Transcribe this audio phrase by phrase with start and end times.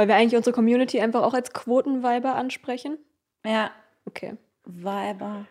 [0.00, 2.96] Weil wir eigentlich unsere Community einfach auch als Quotenweiber ansprechen.
[3.44, 3.70] Ja.
[4.06, 4.38] Okay.
[4.64, 5.44] Weiber.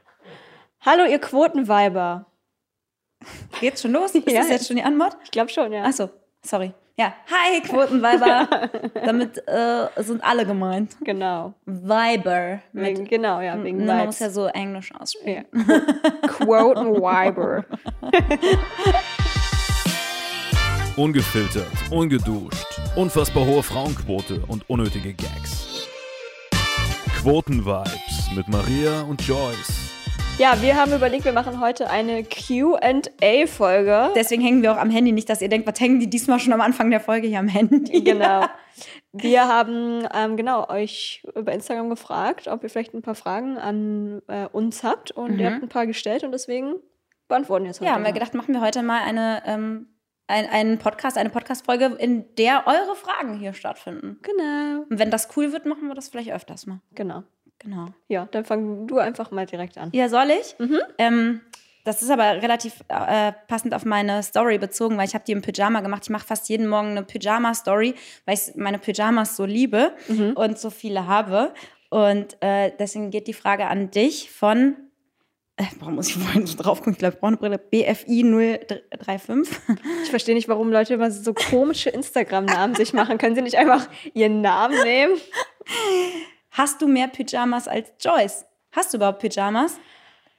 [0.82, 2.26] Hallo, ihr Quotenweiber.
[3.60, 4.10] Geht's schon los?
[4.16, 4.40] Ist Ja.
[4.40, 5.18] das jetzt schon die Antwort?
[5.24, 5.84] Ich glaube schon, ja.
[5.84, 6.10] Achso,
[6.42, 6.74] sorry.
[6.98, 7.14] Ja.
[7.32, 8.70] Hi, Quotenweiber.
[9.06, 10.98] Damit äh, sind alle gemeint.
[11.02, 11.54] Genau.
[11.68, 12.60] Weiber.
[12.74, 14.06] Wegen, genau, ja, wegen Man Vibes.
[14.08, 15.46] muss ja so Englisch aussprechen.
[15.54, 16.28] Ja.
[16.28, 17.66] Quotenweiber.
[21.00, 25.88] Ungefiltert, ungeduscht, unfassbar hohe Frauenquote und unnötige Gags.
[27.22, 29.94] Quotenvibes mit Maria und Joyce.
[30.38, 34.10] Ja, wir haben überlegt, wir machen heute eine QA-Folge.
[34.14, 35.14] Deswegen hängen wir auch am Handy.
[35.14, 37.48] Nicht, dass ihr denkt, was hängen die diesmal schon am Anfang der Folge hier am
[37.48, 38.04] Handy?
[38.04, 38.46] Genau.
[39.14, 44.22] Wir haben ähm, genau euch über Instagram gefragt, ob ihr vielleicht ein paar Fragen an
[44.28, 46.76] äh, uns habt und ihr habt ein paar gestellt und deswegen
[47.30, 47.88] beantworten wir jetzt heute.
[47.88, 49.88] Ja, haben wir gedacht, machen wir heute mal eine, ähm,
[50.30, 54.20] ein, einen Podcast, eine Podcast-Folge, in der eure Fragen hier stattfinden.
[54.22, 54.86] Genau.
[54.90, 56.80] Und wenn das cool wird, machen wir das vielleicht öfters mal.
[56.96, 57.24] Genau.
[57.60, 57.88] Genau.
[58.08, 59.90] Ja, dann fang du einfach mal direkt an.
[59.92, 60.56] Ja, soll ich?
[60.60, 60.80] Mhm.
[60.98, 61.42] Ähm,
[61.84, 65.42] das ist aber relativ äh, passend auf meine Story bezogen, weil ich habe die im
[65.42, 66.04] Pyjama gemacht.
[66.04, 70.34] Ich mache fast jeden Morgen eine Pyjama-Story, weil ich meine Pyjamas so liebe Mhm.
[70.36, 71.54] und so viele habe.
[71.90, 74.76] Und äh, deswegen geht die Frage an dich von,
[75.60, 76.94] äh, warum muss ich vorhin so drauf gucken?
[76.94, 77.58] Ich glaube, ich brauche eine Brille.
[77.58, 79.58] BFI 035.
[80.04, 83.18] Ich verstehe nicht, warum Leute immer so komische Instagram-Namen sich machen.
[83.18, 85.18] Können sie nicht einfach ihren Namen nehmen?
[86.52, 88.46] Hast du mehr Pyjamas als Joyce?
[88.72, 89.78] Hast du überhaupt Pyjamas?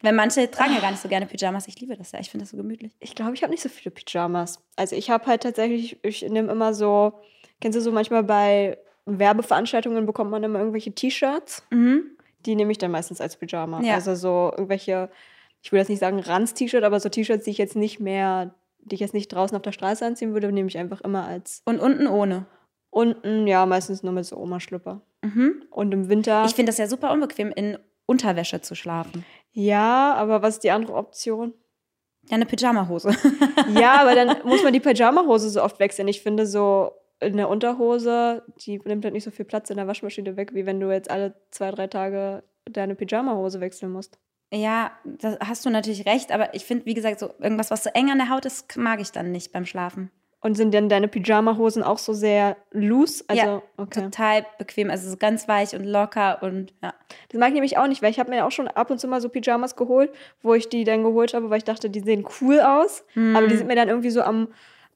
[0.01, 1.69] Weil manche tragen ja gar nicht so gerne Pyjamas.
[1.69, 2.21] Ich liebe das ja.
[2.21, 2.93] Ich finde das so gemütlich.
[2.99, 4.61] Ich glaube, ich habe nicht so viele Pyjamas.
[4.77, 7.13] Also ich habe halt tatsächlich, ich nehme immer so,
[7.61, 11.67] kennst du so manchmal bei Werbeveranstaltungen bekommt man immer irgendwelche T-Shirts.
[11.71, 12.17] Mhm.
[12.47, 13.81] Die nehme ich dann meistens als Pyjama.
[13.83, 13.95] Ja.
[13.95, 15.11] Also so irgendwelche,
[15.63, 18.95] ich will jetzt nicht sagen Ranz-T-Shirt, aber so T-Shirts, die ich jetzt nicht mehr, die
[18.95, 21.81] ich jetzt nicht draußen auf der Straße anziehen würde, nehme ich einfach immer als Und
[21.81, 22.47] unten ohne.
[22.91, 25.03] unten, ja, meistens nur mit so Oma-Schlüpper.
[25.23, 25.63] Mhm.
[25.71, 26.45] Und im Winter.
[26.47, 29.25] Ich finde das ja super unbequem, in Unterwäsche zu schlafen.
[29.53, 31.53] ja, aber was ist die andere Option?
[32.29, 33.15] Ja, eine Pyjamahose.
[33.75, 36.09] Ja, aber dann muss man die Pyjama-Hose so oft wechseln.
[36.09, 40.37] Ich finde so eine Unterhose, die nimmt halt nicht so viel Platz in der Waschmaschine
[40.37, 44.19] weg, wie wenn du jetzt alle zwei, drei Tage deine Pyjama-Hose wechseln musst.
[44.53, 47.91] ja, da hast du natürlich recht, aber ich finde, wie gesagt, so irgendwas, was so
[47.95, 50.11] eng an der Haut ist, mag ich dann nicht beim Schlafen.
[50.43, 53.23] Und sind denn deine Pyjama-Hosen auch so sehr loose?
[53.29, 54.01] Also, Ja, okay.
[54.05, 56.95] Total bequem, also so ganz weich und locker und ja.
[57.29, 59.07] Das mag ich nämlich auch nicht, weil ich habe mir auch schon ab und zu
[59.07, 60.11] mal so Pyjamas geholt,
[60.43, 63.05] wo ich die dann geholt habe, weil ich dachte, die sehen cool aus.
[63.37, 64.49] Aber die sind mir dann irgendwie so am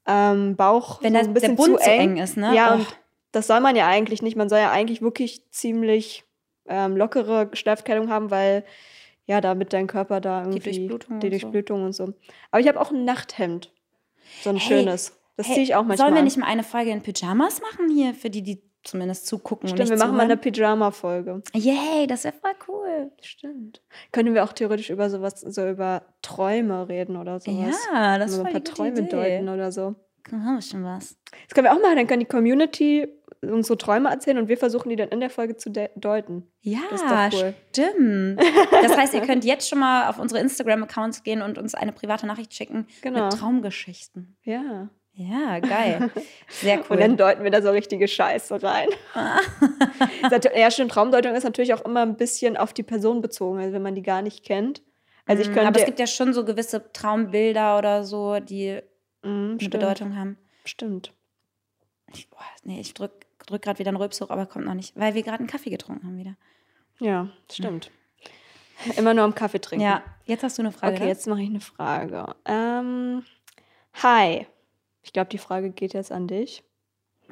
[0.07, 2.01] ähm, Bauch Wenn so das- ein bisschen der Bund zu eng.
[2.01, 2.55] eng ist, ne?
[2.55, 2.75] Ja, Oh.
[2.77, 2.87] und
[3.33, 4.37] das soll man ja eigentlich nicht.
[4.37, 6.25] Man soll ja eigentlich wirklich ziemlich
[6.67, 8.65] ähm, lockere Stoffkleidung haben, weil
[9.27, 11.39] ja, damit dein Körper da irgendwie Durchblutung die und so.
[11.41, 12.13] Durchblutung und so.
[12.51, 13.73] Aber ich habe auch ein Nachthemd.
[14.43, 15.19] So ein Hey, schönes.
[15.37, 15.97] Das Hey, ziehe ich auch manchmal.
[15.99, 19.69] Sollen wir nicht mal eine Folge in Pyjamas machen hier, für die, die zumindest zugucken
[19.69, 20.53] Stimmt, wir machen mal eine zuhören?
[20.53, 21.43] Pyjama-Folge.
[21.55, 23.11] Yay, das wäre voll cool.
[23.21, 23.81] Stimmt.
[24.13, 27.77] Können wir auch theoretisch über sowas, so über Träume reden oder sowas.
[27.93, 29.09] Ja, das ist so ein paar Träume Idee.
[29.09, 29.95] deuten oder so.
[30.31, 31.17] Da haben wir schon was.
[31.49, 31.97] Das können wir auch machen.
[31.97, 33.09] Dann kann die Community
[33.43, 36.45] unsere Träume erzählen und wir versuchen die dann in der Folge zu de deuten.
[36.63, 37.55] Ja, Das ist doch cool.
[37.71, 38.41] stimmt.
[38.73, 42.27] Das heißt, ihr könnt jetzt schon mal auf unsere Instagram-Accounts gehen und uns eine private
[42.27, 43.25] Nachricht schicken Genau.
[43.27, 44.37] mit Traumgeschichten.
[44.45, 44.89] Ja.
[45.17, 46.11] Ja, geil.
[46.49, 47.17] Sehr Und dann cool.
[47.17, 48.89] deuten wir da so richtige Scheiße rein.
[50.57, 50.91] Ja, stimmt.
[50.91, 54.03] Traumdeutung ist natürlich auch immer ein bisschen auf die Person bezogen, also wenn man die
[54.03, 54.83] gar nicht kennt.
[55.27, 55.63] Also ich könnte.
[55.63, 58.81] Mhm, Aber es gibt ja schon so gewisse Traumbilder oder so, die
[59.25, 60.37] Mm, eine Bedeutung haben.
[60.65, 61.13] Stimmt.
[62.13, 63.13] Ich, boah, nee, ich drück,
[63.47, 65.71] drück gerade wieder einen Rülps hoch, aber kommt noch nicht, weil wir gerade einen Kaffee
[65.71, 66.37] getrunken haben wieder.
[67.01, 67.91] Ja, stimmt.
[68.97, 69.85] Immer nur am Kaffee trinken.
[69.85, 70.95] Ja, jetzt hast du eine Frage.
[70.95, 71.09] Okay, ne?
[71.09, 72.35] jetzt mache ich eine Frage.
[72.45, 73.25] Ähm,
[74.03, 74.47] hi.
[75.05, 76.65] Ich glaube, die Frage geht jetzt an dich.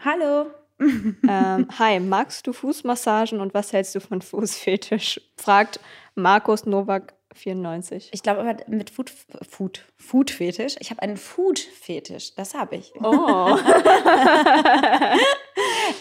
[0.05, 0.47] Hallo.
[0.79, 5.21] ähm, hi, magst du Fußmassagen und was hältst du von Fußfetisch?
[5.37, 5.81] Fragt
[6.15, 8.11] Markus Novak 94.
[8.13, 9.11] Ich glaube aber mit Food,
[9.49, 10.77] Food, Food-Fetisch.
[10.81, 12.35] Ich habe einen Food-Fetisch.
[12.35, 12.93] Das habe ich.
[13.03, 13.59] Oh.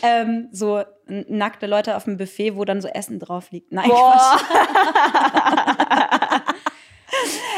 [0.04, 3.72] Ähm, so nackte Leute auf dem Buffet, wo dann so Essen drauf liegt.
[3.72, 4.40] Nein, Boah.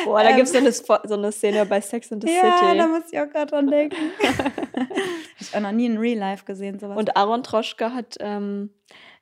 [0.05, 2.57] Boah, da gibt es so eine, Spo- so eine Szene bei Sex in the Ja,
[2.59, 2.77] City.
[2.77, 3.95] da muss ich auch gerade dran denken.
[4.23, 4.51] Hab
[5.39, 6.97] ich auch noch nie in Real Life gesehen, sowas.
[6.97, 8.69] Und Aaron Troschka hat, ähm,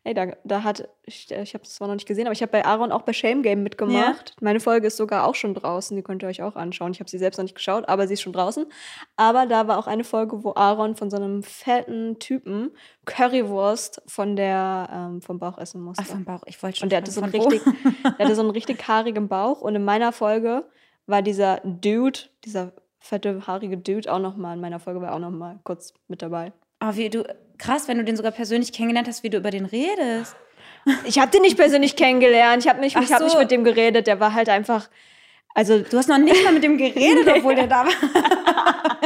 [0.04, 2.52] ey, da, da hat, ich, ich habe es zwar noch nicht gesehen, aber ich habe
[2.52, 4.36] bei Aaron auch bei Shame Game mitgemacht.
[4.42, 6.92] Meine Folge ist sogar auch schon draußen, die könnt ihr euch auch anschauen.
[6.92, 8.66] Ich habe sie selbst noch nicht geschaut, aber sie ist schon draußen.
[9.16, 12.72] Aber da war auch eine Folge, wo Aaron von so einem fetten Typen
[13.06, 16.04] Currywurst von der, ähm, vom Bauch essen musste.
[16.06, 16.42] Ach, vom Bauch.
[16.48, 17.62] Ich wollte schon Und der hatte, so einen richtig,
[18.04, 19.62] der hatte so einen richtig haarigen Bauch.
[19.62, 20.66] Und in meiner Folge
[21.06, 25.16] war dieser Dude, dieser fette, haarige Dude auch noch mal, in meiner Folge war er
[25.16, 26.54] auch noch mal kurz mit dabei.
[26.84, 27.24] Oh, wie du,
[27.60, 30.36] krass, wenn du den sogar persönlich kennengelernt hast, wie du über den redest.
[31.06, 32.64] Ich habe den nicht persönlich kennengelernt.
[32.64, 33.38] Ich habe nicht, ich hab nicht so.
[33.40, 34.08] mit dem geredet.
[34.08, 34.90] Der war halt einfach.
[35.54, 37.92] Also, Du hast noch nicht mal mit dem geredet, obwohl der da war.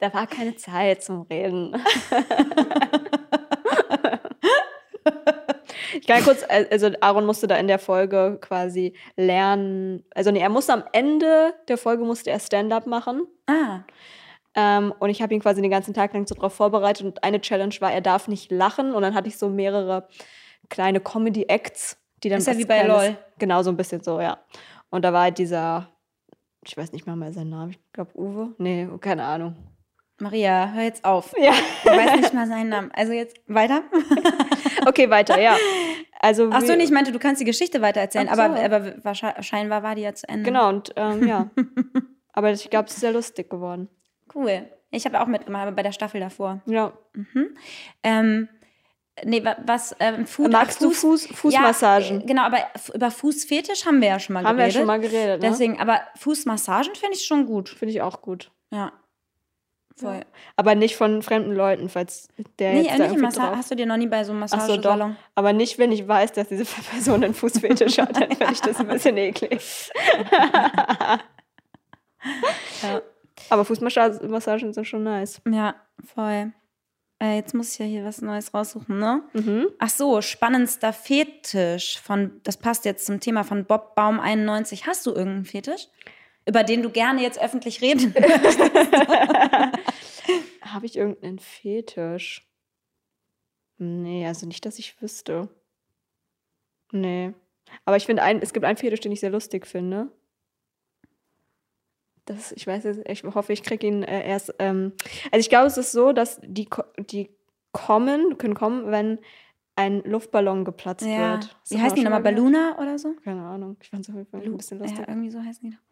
[0.00, 1.76] da war keine Zeit zum Reden.
[6.00, 10.04] ich kann kurz, also Aaron musste da in der Folge quasi lernen.
[10.14, 13.26] Also, nee, er musste am Ende der Folge musste er Stand-up machen.
[13.46, 13.80] Ah,
[14.54, 17.06] Ähm, und ich habe ihn quasi den ganzen Tag lang so drauf vorbereitet.
[17.06, 18.94] Und eine Challenge war, er darf nicht lachen.
[18.94, 20.08] Und dann hatte ich so mehrere
[20.68, 22.38] kleine Comedy-Acts, die dann.
[22.38, 23.16] Ist ja wie bei LOL.
[23.38, 24.38] Genau, so ein bisschen so, ja.
[24.90, 25.88] Und da war halt dieser,
[26.64, 28.54] ich weiß nicht mal mehr seinen Namen, ich glaube Uwe.
[28.58, 29.56] Nee, keine Ahnung.
[30.18, 31.32] Maria, hör jetzt auf.
[31.38, 31.52] Ja.
[31.52, 32.90] Ich weiß nicht mal seinen Namen.
[32.94, 33.82] Also jetzt weiter.
[34.86, 35.56] Okay, weiter, ja.
[36.20, 38.40] Also, Ach so, nee, ich meinte, du kannst die Geschichte weitererzählen, so.
[38.40, 40.44] aber, aber scheinbar war die ja zu Ende.
[40.44, 41.50] Genau, und ähm, ja.
[42.32, 43.88] Aber ich glaube, es ist sehr lustig geworden.
[44.34, 44.68] Cool.
[44.90, 46.60] Ich habe auch mitgemacht, aber bei der Staffel davor.
[46.66, 46.92] Ja.
[48.02, 48.48] Ähm,
[49.24, 52.18] nee, wa- was, ähm, Food, Magst du Fuß, Fußmassagen?
[52.18, 52.58] Ja, äh, genau, aber
[52.94, 54.80] über Fußfetisch haben wir ja schon mal Haben wir ja geredet.
[54.80, 55.48] schon mal geredet, ne?
[55.50, 57.68] Deswegen, aber Fußmassagen finde ich schon gut.
[57.68, 58.50] Finde ich auch gut.
[58.70, 58.92] Ja.
[59.96, 60.22] Voll.
[60.56, 62.28] Aber nicht von fremden Leuten, falls
[62.58, 63.54] der Nee, jetzt da im irgendwie drauf...
[63.56, 64.56] hast du dir noch nie bei so einem Ach so.
[64.56, 65.16] Massagesalon.
[65.34, 68.80] Aber nicht, wenn ich weiß, dass diese Person einen Fußfetisch hat, dann finde ich das
[68.80, 69.90] ein bisschen eklig.
[72.82, 73.02] Ja.
[73.48, 75.40] Aber Fußmassagen sind schon nice.
[75.50, 75.74] ja,
[76.14, 76.52] voll.
[77.22, 79.22] Äh, jetzt muss ich ja hier was Neues raussuchen, ne?
[79.34, 79.68] Mhm.
[79.78, 84.86] Ach so, spannendster Fetisch von, das passt jetzt zum Thema von Bob Baum 91.
[84.86, 85.88] Hast du irgendeinen Fetisch?
[86.46, 88.14] Über den du gerne jetzt öffentlich reden?
[90.62, 92.48] Habe ich irgendeinen Fetisch?
[93.76, 95.48] Nee, also nicht, dass ich wüsste.
[96.92, 97.34] Nee.
[97.84, 100.10] Aber ich finde, es gibt einen Fetisch, den ich sehr lustig finde.
[102.26, 104.54] Das, ich weiß jetzt, ich hoffe, ich kriege ihn äh, erst.
[104.58, 104.92] Ähm,
[105.30, 106.68] also ich glaube, es ist so, dass die,
[107.10, 107.30] die
[107.72, 109.18] kommen, können kommen, wenn
[109.76, 111.32] ein Luftballon geplatzt ja.
[111.32, 111.56] wird.
[111.62, 112.22] Das Wie heißen die nochmal?
[112.22, 113.14] Balluna oder so?
[113.24, 113.76] Keine Ahnung.
[113.80, 114.98] Ich fand es auf jeden Fall ein bisschen lustig.
[114.98, 115.82] Ja, irgendwie so heißen die doch.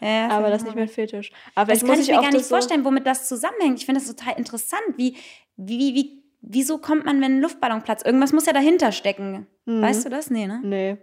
[0.00, 1.32] Ja, Aber das ist nicht mein Fetisch.
[1.54, 3.78] Aber Das kann muss ich mir gar das nicht so, vorstellen, womit das zusammenhängt.
[3.78, 4.82] Ich finde das total interessant.
[4.96, 5.16] Wie,
[5.56, 8.04] wie, wie, wieso kommt man, wenn ein Luftballon platzt?
[8.04, 9.46] Irgendwas muss ja dahinter stecken.
[9.64, 9.82] Mhm.
[9.82, 10.30] Weißt du das?
[10.30, 10.60] Nee, ne?
[10.62, 10.96] Nee.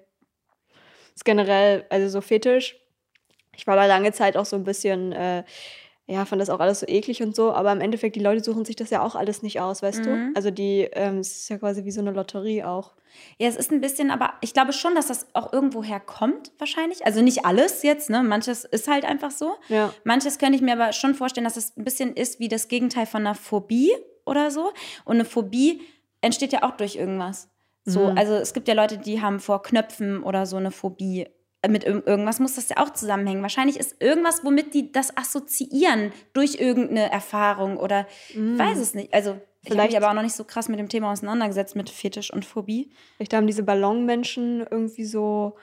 [1.15, 2.75] Ist generell, also so Fetisch.
[3.55, 5.43] Ich war da lange Zeit auch so ein bisschen, äh,
[6.05, 8.65] ja, fand das auch alles so eklig und so, aber im Endeffekt, die Leute suchen
[8.65, 10.03] sich das ja auch alles nicht aus, weißt Mhm.
[10.03, 10.31] du?
[10.35, 12.91] Also die, ähm, es ist ja quasi wie so eine Lotterie auch.
[13.37, 17.05] Ja, es ist ein bisschen, aber ich glaube schon, dass das auch irgendwo herkommt, wahrscheinlich.
[17.05, 18.23] Also nicht alles jetzt, ne?
[18.23, 19.53] Manches ist halt einfach so.
[19.69, 19.93] Ja.
[20.03, 23.05] Manches könnte ich mir aber schon vorstellen, dass es ein bisschen ist wie das Gegenteil
[23.05, 23.91] von einer Phobie
[24.25, 24.71] oder so.
[25.05, 25.81] Und eine Phobie
[26.21, 27.49] entsteht ja auch durch irgendwas.
[27.85, 28.17] So, Mhm.
[28.17, 31.27] also es gibt ja Leute, die haben vor Knöpfen oder so eine Phobie.
[31.69, 33.41] Mit irg- irgendwas muss das ja auch zusammenhängen.
[33.41, 38.05] Wahrscheinlich ist irgendwas, womit die das assoziieren durch irgendeine Erfahrung oder
[38.35, 39.13] weiß es nicht.
[39.13, 39.41] Also ich habe
[39.77, 42.43] mich Vielleicht- aber auch noch nicht so krass mit dem Thema auseinandergesetzt mit Fetisch und
[42.43, 42.91] Phobie.
[43.15, 45.55] Vielleicht haben diese Ballonmenschen irgendwie so,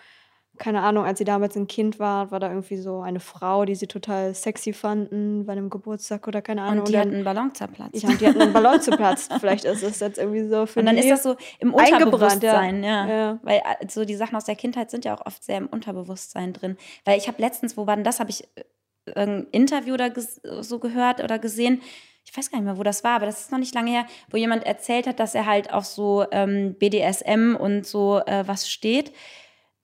[0.61, 3.75] keine Ahnung, als sie damals ein Kind war, war da irgendwie so eine Frau, die
[3.75, 6.81] sie total sexy fanden bei einem Geburtstag oder keine Ahnung.
[6.81, 8.01] Und die hatten einen Ballon zerplatzt.
[8.01, 9.33] ja, und die hatten einen Ballon zerplatzt.
[9.41, 12.61] Vielleicht ist es jetzt irgendwie so für Und dann ist das so im eingebrannt, ja.
[12.61, 13.09] Unterbewusstsein, ja.
[13.09, 13.39] Ja.
[13.43, 16.53] Weil äh, so die Sachen aus der Kindheit sind ja auch oft sehr im Unterbewusstsein
[16.53, 16.77] drin.
[17.07, 18.65] Weil ich habe letztens, wo war denn das, habe ich äh,
[19.07, 20.11] irgendein Interview da
[20.61, 21.81] so gehört oder gesehen.
[22.27, 24.07] Ich weiß gar nicht mehr, wo das war, aber das ist noch nicht lange her,
[24.29, 28.69] wo jemand erzählt hat, dass er halt auf so ähm, BDSM und so äh, was
[28.69, 29.15] steht.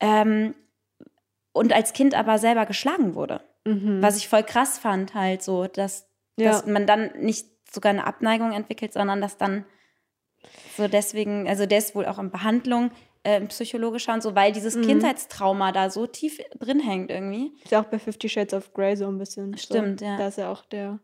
[0.00, 0.54] Ähm,
[1.56, 3.40] und als Kind aber selber geschlagen wurde.
[3.64, 4.00] Mhm.
[4.02, 6.08] Was ich voll krass fand, halt so, dass,
[6.38, 6.50] Ja.
[6.52, 9.64] dass man dann nicht sogar eine Abneigung entwickelt, sondern dass dann
[10.76, 12.90] so deswegen, also der ist wohl auch in Behandlung,
[13.24, 14.82] äh, psychologischer und so, weil dieses Mhm.
[14.82, 17.52] Kindheitstrauma da so tief drin hängt irgendwie.
[17.64, 19.56] Ist ja auch bei Fifty Shades of Grey so ein bisschen.
[19.58, 20.06] Stimmt, so.
[20.06, 20.16] ja.
[20.16, 21.00] Da ist ja auch der,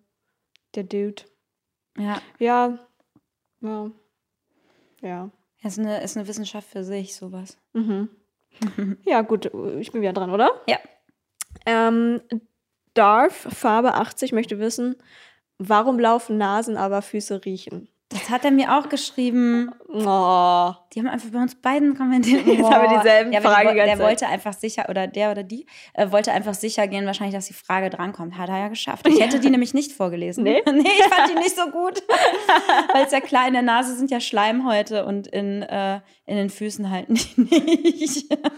[0.76, 1.22] der Dude.
[1.98, 2.78] Ja, Ja.
[3.60, 3.90] Ja.
[5.00, 5.30] Ja.
[5.62, 7.58] ist eine, ist eine Wissenschaft für sich, sowas.
[7.72, 8.08] Mhm.
[9.04, 9.46] ja, gut,
[9.78, 10.50] ich bin wieder dran, oder?
[10.68, 10.78] Ja.
[11.66, 12.20] Ähm,
[12.94, 14.96] Darf, Farbe 80, möchte wissen,
[15.58, 17.88] warum laufen Nasen, aber Füße riechen?
[18.12, 19.70] Das hat er mir auch geschrieben.
[19.88, 20.72] Oh.
[20.92, 22.46] Die haben einfach bei uns beiden kommentiert.
[22.46, 23.98] Jetzt haben wir dieselben ja, Fragen die, die Der Zeit.
[24.00, 27.54] wollte einfach sicher, oder der oder die, äh, wollte einfach sicher gehen, wahrscheinlich, dass die
[27.54, 28.36] Frage drankommt.
[28.36, 29.06] Hat er ja geschafft.
[29.08, 30.44] Ich hätte die nämlich nicht vorgelesen.
[30.44, 30.62] Nee?
[30.66, 32.02] nee, ich fand die nicht so gut.
[32.92, 36.50] Weil es ja klar, in der Nase sind ja Schleimhäute und in, äh, in den
[36.50, 37.36] Füßen halt nicht.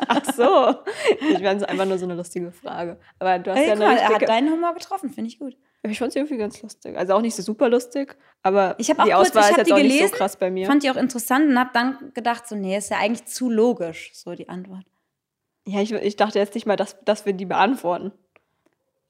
[0.08, 0.75] Ach so.
[1.20, 2.99] Ich fand es einfach nur so eine lustige Frage.
[3.18, 4.26] Aber du hast Hey, ja eine mal, er hat richtige...
[4.26, 5.56] deinen Humor getroffen, finde ich gut.
[5.90, 6.96] Ich fand es irgendwie ganz lustig.
[6.96, 9.72] Also auch nicht so super lustig, aber Ich die kurz, Auswahl ich ist jetzt die
[9.74, 10.66] auch gelesen, nicht so krass bei mir.
[10.66, 14.10] fand die auch interessant und habe dann gedacht, so, nee, ist ja eigentlich zu logisch,
[14.14, 14.84] so die Antwort.
[15.66, 18.12] Ja, ich, ich dachte jetzt nicht mal, dass, dass wir die beantworten.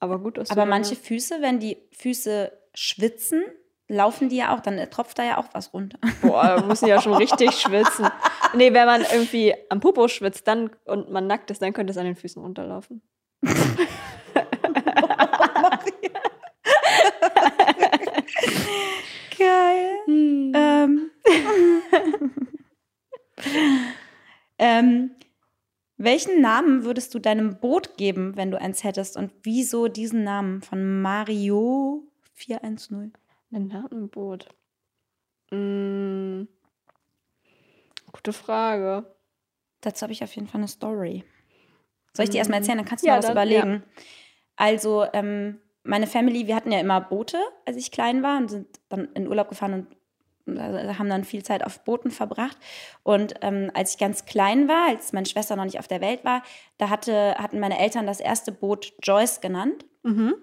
[0.00, 3.44] Aber gut, dass du Aber manche Füße, wenn die Füße schwitzen,
[3.86, 5.98] laufen die ja auch, dann tropft da ja auch was runter.
[6.22, 8.08] Boah, da müssen ja schon richtig schwitzen.
[8.54, 11.98] Nee, wenn man irgendwie am Popo schwitzt dann, und man nackt ist, dann könnte es
[11.98, 13.00] an den Füßen runterlaufen.
[19.38, 19.98] Geil.
[20.06, 20.52] Hm.
[20.54, 21.10] Ähm.
[24.58, 25.10] ähm,
[25.96, 29.16] welchen Namen würdest du deinem Boot geben, wenn du eins hättest?
[29.16, 33.12] Und wieso diesen Namen von Mario 410?
[33.52, 34.48] Ein Namenboot.
[35.50, 36.42] Mm,
[38.12, 39.14] gute Frage.
[39.82, 41.24] Dazu habe ich auf jeden Fall eine Story.
[42.12, 42.78] Soll ich die erstmal erzählen?
[42.78, 43.82] Dann kannst du Ja, mal was dann- überlegen.
[44.56, 48.80] Also, ähm, meine Family, wir hatten ja immer Boote, als ich klein war und sind
[48.88, 49.86] dann in Urlaub gefahren
[50.46, 52.56] und äh, haben dann viel Zeit auf Booten verbracht.
[53.02, 56.24] Und ähm, als ich ganz klein war, als meine Schwester noch nicht auf der Welt
[56.24, 56.42] war,
[56.78, 59.84] da hatte, hatten meine Eltern das erste Boot Joyce genannt.
[60.02, 60.34] Mhm.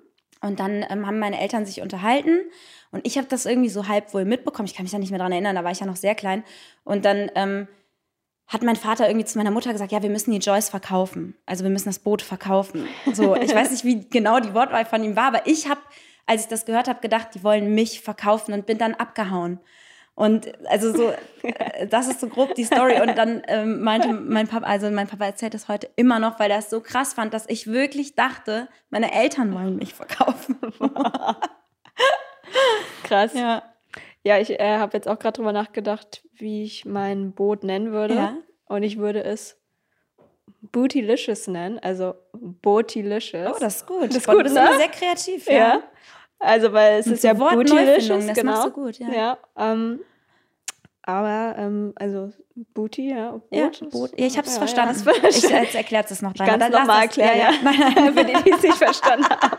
[0.44, 2.40] Und dann ähm, haben meine Eltern sich unterhalten
[2.92, 4.66] und ich habe das irgendwie so halb wohl mitbekommen.
[4.66, 6.44] Ich kann mich da nicht mehr dran erinnern, da war ich ja noch sehr klein.
[6.84, 7.68] Und dann ähm,
[8.52, 11.36] hat mein Vater irgendwie zu meiner Mutter gesagt, ja, wir müssen die Joyce verkaufen.
[11.46, 12.86] Also wir müssen das Boot verkaufen.
[13.14, 15.80] So, ich weiß nicht, wie genau die Wortwahl von ihm war, aber ich habe,
[16.26, 19.62] als ich das gehört habe, gedacht, die wollen mich verkaufen und bin dann abgehauen.
[20.16, 23.00] Und also so, äh, das ist so grob die Story.
[23.02, 26.52] Und dann ähm, meinte mein Papa, also mein Papa erzählt das heute immer noch, weil
[26.52, 30.60] er es so krass fand, dass ich wirklich dachte, meine Eltern wollen mich verkaufen.
[33.04, 33.34] Krass.
[33.34, 33.64] Ja.
[34.24, 38.16] Ja, ich äh, habe jetzt auch gerade drüber nachgedacht, wie ich mein Boot nennen würde.
[38.16, 38.38] Ja.
[38.66, 39.58] Und ich würde es
[40.62, 43.56] Bootylicious nennen, also Bootylicious.
[43.56, 44.10] Oh, das ist gut.
[44.10, 44.50] Das ist gut, ne?
[44.50, 45.54] immer sehr kreativ, ja.
[45.54, 45.84] ja.
[46.40, 48.52] Also, weil es Und ist so ja Bootylicious, das genau.
[48.52, 49.12] machst du gut, ja.
[49.12, 50.00] Ja, ähm,
[51.04, 52.32] aber, ähm, also
[52.74, 53.32] Booty, ja.
[53.32, 53.44] Boot.
[53.52, 54.20] Ja, Boot.
[54.20, 55.04] Ja, ich habe es ja, verstanden.
[55.06, 57.52] Ja, ich jetzt erklärt es noch lass nochmal das- erklären, ja.
[57.64, 58.14] Nein.
[58.18, 59.58] Für die, die es nicht verstanden haben.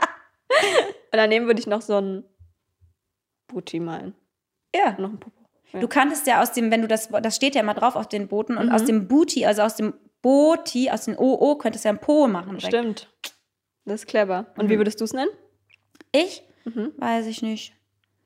[1.12, 2.24] Und daneben würde ich noch so ein
[3.48, 4.14] Booty malen.
[4.74, 4.92] Ja.
[4.98, 5.36] Noch ein Popo.
[5.72, 5.80] Ja.
[5.80, 8.28] Du kanntest ja aus dem, wenn du das, das steht ja immer drauf auf den
[8.28, 8.72] Booten, und Mhm.
[8.72, 12.26] aus dem Booty, also aus dem Boti, aus dem OO, könntest du ja ein Po
[12.28, 12.58] machen.
[12.58, 12.66] direkt.
[12.76, 13.08] Stimmt.
[13.84, 14.46] Das ist clever.
[14.56, 14.80] Und wie Mhm.
[14.80, 15.30] würdest du es nennen?
[16.12, 16.42] Ich?
[16.64, 16.92] Mhm.
[16.98, 17.74] Weiß ich nicht.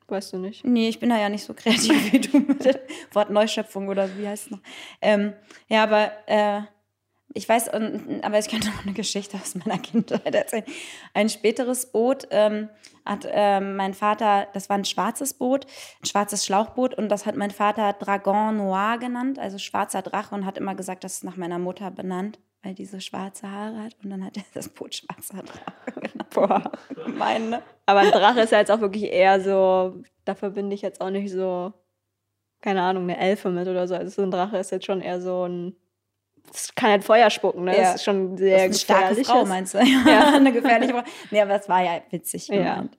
[0.08, 0.64] Weißt du nicht.
[0.64, 2.78] Nee, ich bin da ja nicht so kreativ wie du mit
[3.12, 4.60] Wort Neuschöpfung oder wie heißt es noch.
[5.00, 5.32] Ähm,
[5.68, 6.60] ja, aber äh,
[7.36, 10.64] ich weiß, aber ich könnte noch eine Geschichte aus meiner Kindheit erzählen.
[11.12, 12.70] Ein späteres Boot ähm,
[13.04, 15.66] hat ähm, mein Vater, das war ein schwarzes Boot,
[16.02, 20.46] ein schwarzes Schlauchboot und das hat mein Vater Dragon Noir genannt, also schwarzer Drache und
[20.46, 23.96] hat immer gesagt, das ist nach meiner Mutter benannt, weil die so schwarze Haare hat
[24.02, 26.30] und dann hat er das Boot schwarzer Drache genannt.
[26.30, 26.72] Boah.
[27.04, 27.62] Gemein, ne?
[27.84, 31.10] Aber ein Drache ist ja jetzt auch wirklich eher so, da verbinde ich jetzt auch
[31.10, 31.74] nicht so,
[32.62, 33.94] keine Ahnung, eine Elfe mit oder so.
[33.94, 35.76] Also so ein Drache ist jetzt schon eher so ein,
[36.50, 37.76] das kann halt Feuer spucken, ne?
[37.76, 37.82] Ja.
[37.82, 39.26] Das ist schon Das sehr ist eine starke gefährlich.
[39.26, 39.78] Frau, meinst du?
[40.06, 40.34] Ja.
[40.34, 41.02] eine gefährliche Frau.
[41.30, 42.56] Nee, aber es war ja witzig Ja.
[42.76, 42.98] gemeint.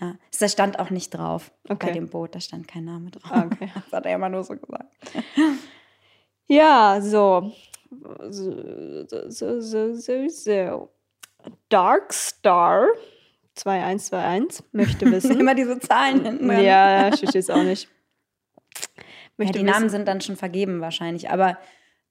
[0.00, 0.14] Ja.
[0.40, 1.92] Da stand auch nicht drauf bei Okay.
[1.92, 3.30] dem Boot, da stand kein Name drauf.
[3.32, 3.70] Ah, okay.
[3.84, 4.86] Das hat er immer nur so gesagt.
[6.46, 7.52] Ja, so.
[8.28, 10.90] So, so, so, so, so.
[11.68, 12.86] Dark Star
[13.54, 15.38] 2121 möchte wissen.
[15.38, 16.62] Immer diese Zahlen hinten dran.
[16.64, 17.88] ja, ich verstehe es auch nicht.
[19.38, 21.56] ja, die Namen sind dann schon vergeben wahrscheinlich, aber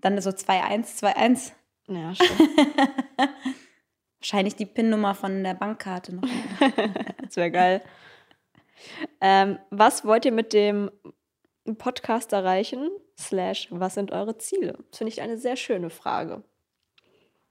[0.04, 1.52] dann so 2-1, 2-1.
[1.88, 2.50] Ja, stimmt.
[4.20, 6.24] Wahrscheinlich die PIN-Nummer von der Bankkarte noch.
[7.24, 7.82] Das wäre geil.
[9.20, 10.92] Ähm, was wollt ihr mit dem
[11.80, 12.92] Podcast erreichen?
[13.18, 14.78] Slash, was sind eure Ziele?
[14.90, 16.44] Das finde ich eine sehr schöne Frage.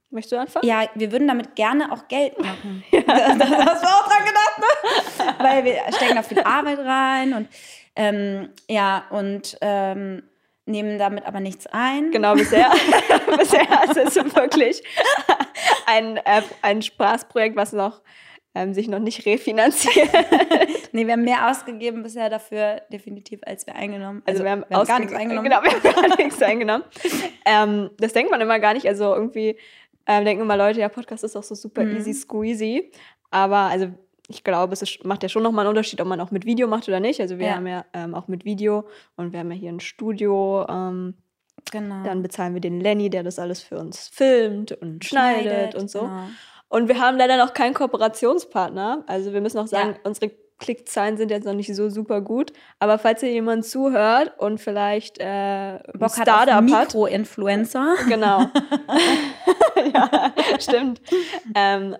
[0.09, 0.65] Möchtest du anfangen?
[0.65, 2.83] Ja, wir würden damit gerne auch Geld machen.
[2.91, 5.43] Da, da hast du auch dran gedacht, ne?
[5.43, 7.49] Weil wir stecken da viel Arbeit rein und
[7.95, 10.23] ähm, ja, und ähm,
[10.65, 12.11] nehmen damit aber nichts ein.
[12.11, 12.71] Genau, bisher,
[13.37, 14.81] bisher ist es wirklich
[15.85, 18.01] ein, äh, ein Spaßprojekt, was noch
[18.55, 20.09] ähm, sich noch nicht refinanziert.
[20.95, 24.81] Nee, wir haben mehr ausgegeben bisher dafür, definitiv, als wir eingenommen Also, wir haben, gar
[24.83, 25.49] ausge- nichts eingenommen.
[25.49, 26.83] Genau, wir haben gar nichts eingenommen.
[27.47, 28.85] Ähm, das denkt man immer gar nicht.
[28.87, 29.57] Also irgendwie
[30.05, 31.97] ähm, denken immer Leute, ja, Podcast ist doch so super Mhm.
[31.97, 32.91] easy squeezy.
[33.31, 33.87] Aber also
[34.33, 36.67] ich glaube, es ist, macht ja schon nochmal einen Unterschied, ob man auch mit Video
[36.67, 37.21] macht oder nicht.
[37.21, 37.55] Also wir Ja.
[37.55, 38.85] haben ja ähm, auch mit Video
[39.15, 40.65] und wir haben ja hier ein Studio.
[40.69, 41.15] Ähm,
[41.71, 42.03] Genau.
[42.03, 46.01] dann bezahlen wir den Lenny, der das alles für uns filmt und schneidet, und so.
[46.01, 46.23] Genau.
[46.67, 49.03] Und wir haben leider noch keinen Kooperationspartner.
[49.07, 49.95] Also wir müssen auch sagen, Ja.
[50.03, 52.51] unsere Klickzahlen sind jetzt noch nicht so super gut.
[52.79, 57.95] Aber falls hier jemand zuhört und vielleicht äh, Bock Startup hat, Mikroinfluencer.
[58.09, 58.41] genau.
[59.93, 61.01] ja, stimmt.
[61.55, 61.95] Ähm,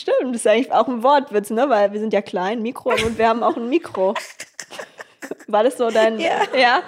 [0.00, 1.68] stimmt, das ist eigentlich auch ein Wortwitz, ne?
[1.68, 4.14] Weil wir sind ja klein, Mikro und wir haben auch ein Mikro.
[5.48, 6.20] War das so dein?
[6.20, 6.42] Ja.
[6.56, 6.82] Ja?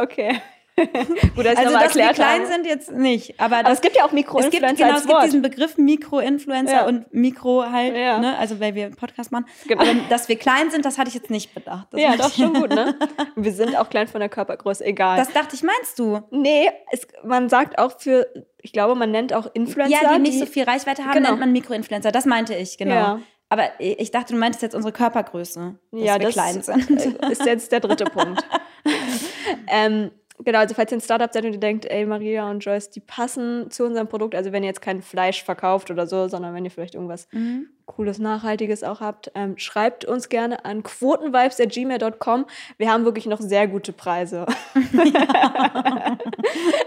[0.00, 0.40] Okay.
[0.76, 2.46] Gut, dass Also, dass wir klein habe.
[2.46, 3.38] sind jetzt nicht.
[3.38, 5.76] Aber, Aber das, es gibt ja auch es gibt, Mikroinfluencer genau, es gibt diesen Begriff
[5.76, 6.86] Mikroinfluencer Ja.
[6.86, 8.18] und Mikro halt, Ja.
[8.18, 8.38] ne?
[8.38, 9.44] also weil wir einen Podcast machen.
[9.68, 9.82] Genau.
[9.82, 11.88] Aber dass wir klein sind, das hatte ich jetzt nicht bedacht.
[11.90, 12.94] Das, ja, doch schon gut, ne?
[13.36, 15.16] Wir sind auch klein von der Körpergröße, egal.
[15.18, 16.20] das dachte ich, meinst du?
[16.30, 18.26] nee, es, man sagt auch für,
[18.62, 20.02] ich glaube, man nennt auch Influencer.
[20.02, 21.28] ja, die nicht so viel Reichweite haben, Genau.
[21.30, 22.12] nennt man Mikroinfluencer.
[22.12, 22.94] Das meinte ich, genau.
[22.94, 23.20] Ja.
[23.48, 26.90] Aber ich dachte, du meintest jetzt unsere Körpergröße, dass ja, wir das klein sind.
[27.30, 28.42] ist jetzt der dritte Punkt.
[29.68, 30.10] ähm,
[30.44, 33.00] genau, also falls ihr ein Startup seid und ihr denkt, ey, Maria und Joyce, die
[33.00, 36.64] passen zu unserem Produkt, also wenn ihr jetzt kein Fleisch verkauft oder so, sondern wenn
[36.64, 37.68] ihr vielleicht irgendwas Mhm.
[37.86, 42.46] Cooles, Nachhaltiges auch habt, ähm, schreibt uns gerne an quotenvibes.gmail.com.
[42.78, 44.46] Wir haben wirklich noch sehr gute Preise.
[44.74, 46.18] Wir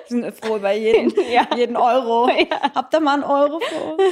[0.07, 1.47] sind froh über jeden, Ja.
[1.55, 2.29] jeden Euro.
[2.75, 4.03] Habt ihr mal einen Euro für uns?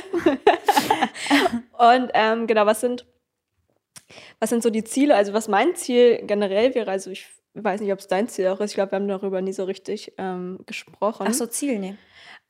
[1.78, 3.06] Und ähm, genau, was sind,
[4.40, 5.16] was sind so die Ziele?
[5.16, 8.60] Also was mein Ziel generell wäre, also ich weiß nicht, ob es dein Ziel auch
[8.60, 11.26] ist, ich glaube, wir haben darüber nie so richtig ähm, gesprochen.
[11.30, 11.96] Ach so, Ziel, nee.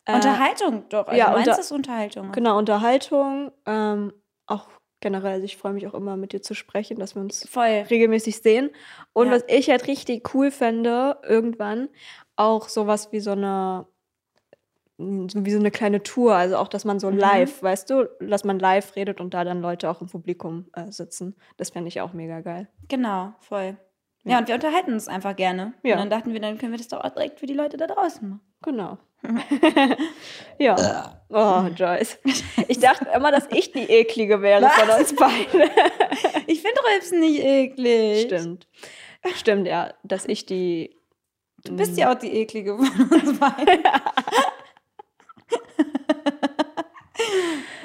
[0.05, 1.07] Äh, Unterhaltung, doch.
[1.07, 2.31] Also ja, meins unter- ist Unterhaltung.
[2.31, 4.13] Genau, Unterhaltung, ähm,
[4.47, 4.69] auch
[4.99, 7.85] generell, also ich freue mich auch immer mit dir zu sprechen, dass wir uns Voll.
[7.89, 8.69] regelmäßig sehen.
[9.13, 9.33] Und Ja.
[9.33, 11.89] was ich halt richtig cool fände, irgendwann,
[12.37, 13.85] auch sowas wie so eine
[14.97, 17.17] wie so eine kleine Tour, also auch, dass man so Mhm.
[17.17, 20.91] live, weißt du, dass man live redet und da dann Leute auch im Publikum äh,
[20.91, 21.35] sitzen.
[21.57, 22.67] Das fände ich auch mega geil.
[22.89, 23.75] Genau, voll.
[24.25, 24.39] Ja.
[24.39, 25.73] Und wir unterhalten uns einfach gerne.
[25.83, 25.95] Ja.
[25.95, 27.87] Und dann dachten wir, dann können wir das doch auch direkt für die Leute da
[27.87, 28.41] draußen machen.
[28.61, 28.97] Genau.
[30.59, 31.21] ja.
[31.29, 32.19] Oh, Joyce.
[32.67, 35.69] Ich dachte immer, dass ich die eklige wäre von uns beiden.
[36.45, 38.23] Ich finde Rülpsen nicht eklig.
[38.23, 38.67] Stimmt.
[39.35, 40.95] Stimmt, ja, dass ich die.
[41.63, 43.83] Du bist ja auch die eklige von uns beiden.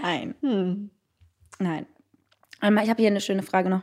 [0.02, 0.90] Nein, Hm.
[1.60, 1.86] nein.
[2.60, 3.82] Ich habe hier eine schöne Frage noch.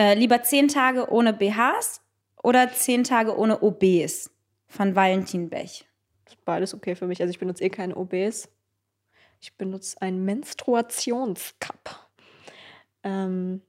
[0.00, 2.00] Äh, lieber zehn Tage ohne BHs
[2.42, 4.30] oder zehn Tage ohne OBs?
[4.66, 5.86] Von Valentin Bech.
[6.46, 7.20] Beides okay für mich.
[7.20, 8.48] Also ich benutze eh keine OBs.
[9.42, 12.08] Ich benutze einen Menstruationscup.
[13.02, 13.60] Ähm,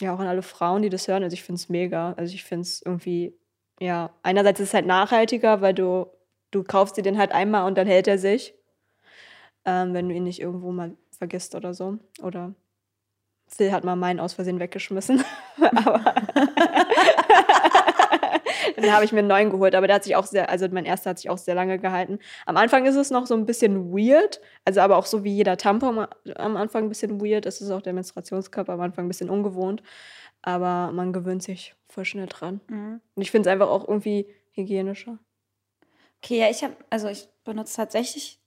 [0.00, 1.22] ja, auch an alle Frauen, die das hören.
[1.22, 2.14] Also ich finde es mega.
[2.14, 3.32] Also ich finde es irgendwie,
[3.78, 6.08] ja, einerseits ist es halt nachhaltiger, weil du,
[6.50, 8.52] du kaufst dir den halt einmal und dann hält er sich.
[9.64, 11.98] Ähm, wenn du ihn nicht irgendwo mal vergisst oder so.
[12.20, 12.52] Oder
[13.54, 15.22] Phil hat mal meinen aus Versehen weggeschmissen.
[15.60, 16.00] Aber
[18.76, 19.74] dann habe ich mir einen neuen geholt.
[19.74, 22.18] Aber der hat sich auch sehr, also mein erster hat sich auch sehr lange gehalten.
[22.46, 24.40] Am Anfang ist es noch so ein bisschen weird.
[24.64, 27.46] Also aber auch so wie jeder Tampon am Anfang ein bisschen weird.
[27.46, 29.82] Das ist auch der Menstruationskörper am Anfang ein bisschen ungewohnt.
[30.42, 32.60] Aber man gewöhnt sich voll schnell dran.
[32.68, 33.00] Mhm.
[33.14, 35.18] Und ich finde es einfach auch irgendwie hygienischer.
[36.22, 38.41] Okay, ja, ich habe, also ich benutze tatsächlich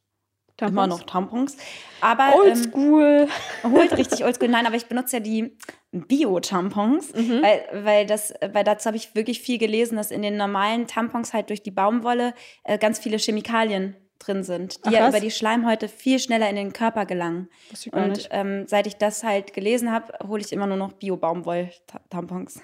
[0.57, 0.71] Tampons?
[0.71, 1.57] immer noch Tampons.
[2.01, 3.27] Aber ähm, Oldschool.
[3.63, 4.47] holt richtig oldschool.
[4.47, 5.57] Nein, aber ich benutze ja die
[5.91, 7.41] Bio-Tampons, Mhm.
[7.41, 11.33] weil, weil, das, weil dazu habe ich wirklich viel gelesen, dass in den normalen Tampons
[11.33, 15.29] halt durch die Baumwolle äh, ganz viele Chemikalien drin sind, die Ach, ja über die
[15.31, 17.49] Schleimhäute viel schneller in den Körper gelangen.
[17.91, 22.61] Und ähm, seit ich das halt gelesen habe, hole ich immer nur noch Bio-Baumwoll-Tampons.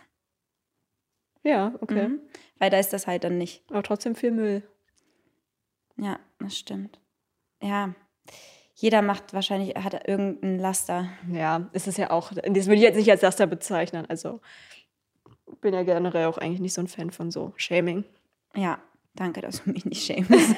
[1.43, 2.08] Ja, okay.
[2.08, 2.21] Mhm.
[2.58, 3.63] Weil da ist das halt dann nicht.
[3.69, 4.63] Aber trotzdem viel Müll.
[5.97, 6.99] Ja, das stimmt.
[7.62, 7.93] Ja.
[8.76, 11.10] Jeder macht wahrscheinlich, hat irgendein Laster.
[11.32, 12.32] Ja, ist es ja auch.
[12.34, 14.06] Das will ich jetzt nicht als Laster bezeichnen.
[14.10, 14.41] Also
[15.60, 18.04] bin ja generell auch eigentlich nicht so ein Fan von so Shaming.
[18.56, 18.80] Ja,
[19.13, 20.56] danke, dass du mich nicht schämst.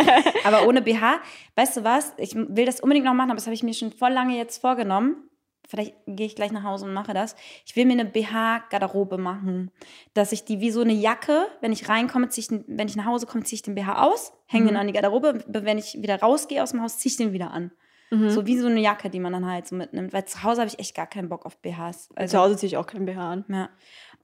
[0.44, 1.20] aber ohne BH,
[1.54, 2.12] weißt du was?
[2.18, 4.60] Ich will das unbedingt noch machen, aber das habe ich mir schon voll lange jetzt
[4.60, 5.28] vorgenommen.
[5.72, 7.34] Vielleicht gehe ich gleich nach Hause und mache das.
[7.64, 9.70] Ich will mir eine BH-Garderobe machen.
[10.12, 12.94] Dass ich die wie so eine Jacke, wenn ich reinkomme, ziehe ich, den- wenn ich
[12.96, 15.42] nach Hause komme, ziehe ich den BH aus, hänge den an die Garderobe.
[15.46, 17.72] Wenn ich wieder rausgehe aus dem Haus, ziehe ich den wieder an.
[18.10, 20.12] So wie so eine Jacke, die man dann halt so mitnimmt.
[20.12, 22.08] Weil zu Hause habe ich echt gar keinen Bock auf BHs.
[22.08, 23.44] Zu Also, Hause ziehe ich auch kein BH an.
[23.48, 23.70] ja.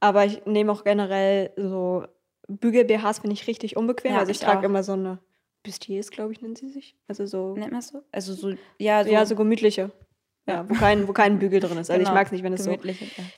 [0.01, 2.05] Aber ich nehme auch generell so
[2.49, 4.13] Bügel-BHs, finde ich richtig unbequem.
[4.13, 4.65] Ja, also ich, ich trage auch.
[4.65, 5.19] immer so eine
[5.63, 6.97] Bustiers, glaube ich, nennen sie sich.
[7.09, 8.03] Also so, Nennt man so?
[8.13, 9.91] Also so, ja, so, ja, so gemütliche.
[10.49, 11.91] Ja, wo kein, wo kein Bügel drin ist.
[11.91, 12.79] Also Genau, ich mag es nicht, wenn es so, ja.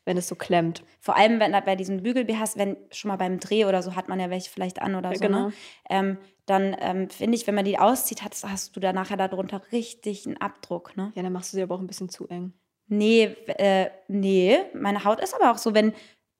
[0.04, 0.82] wenn es so klemmt.
[1.00, 4.20] Vor allem wenn, bei diesen Bügel-BHs, wenn schon mal beim Dreh oder so hat man
[4.20, 5.48] ja welche vielleicht an oder Ja, so, genau.
[5.48, 5.52] ne?
[5.88, 9.62] ähm, dann ähm, finde ich, wenn man die auszieht, hast, hast du da nachher darunter
[9.72, 11.12] richtig einen Abdruck, ne?
[11.14, 12.52] Ja, dann machst du sie aber auch ein bisschen zu eng.
[12.88, 15.92] Nee, äh, nee, meine Haut ist aber auch so, wenn,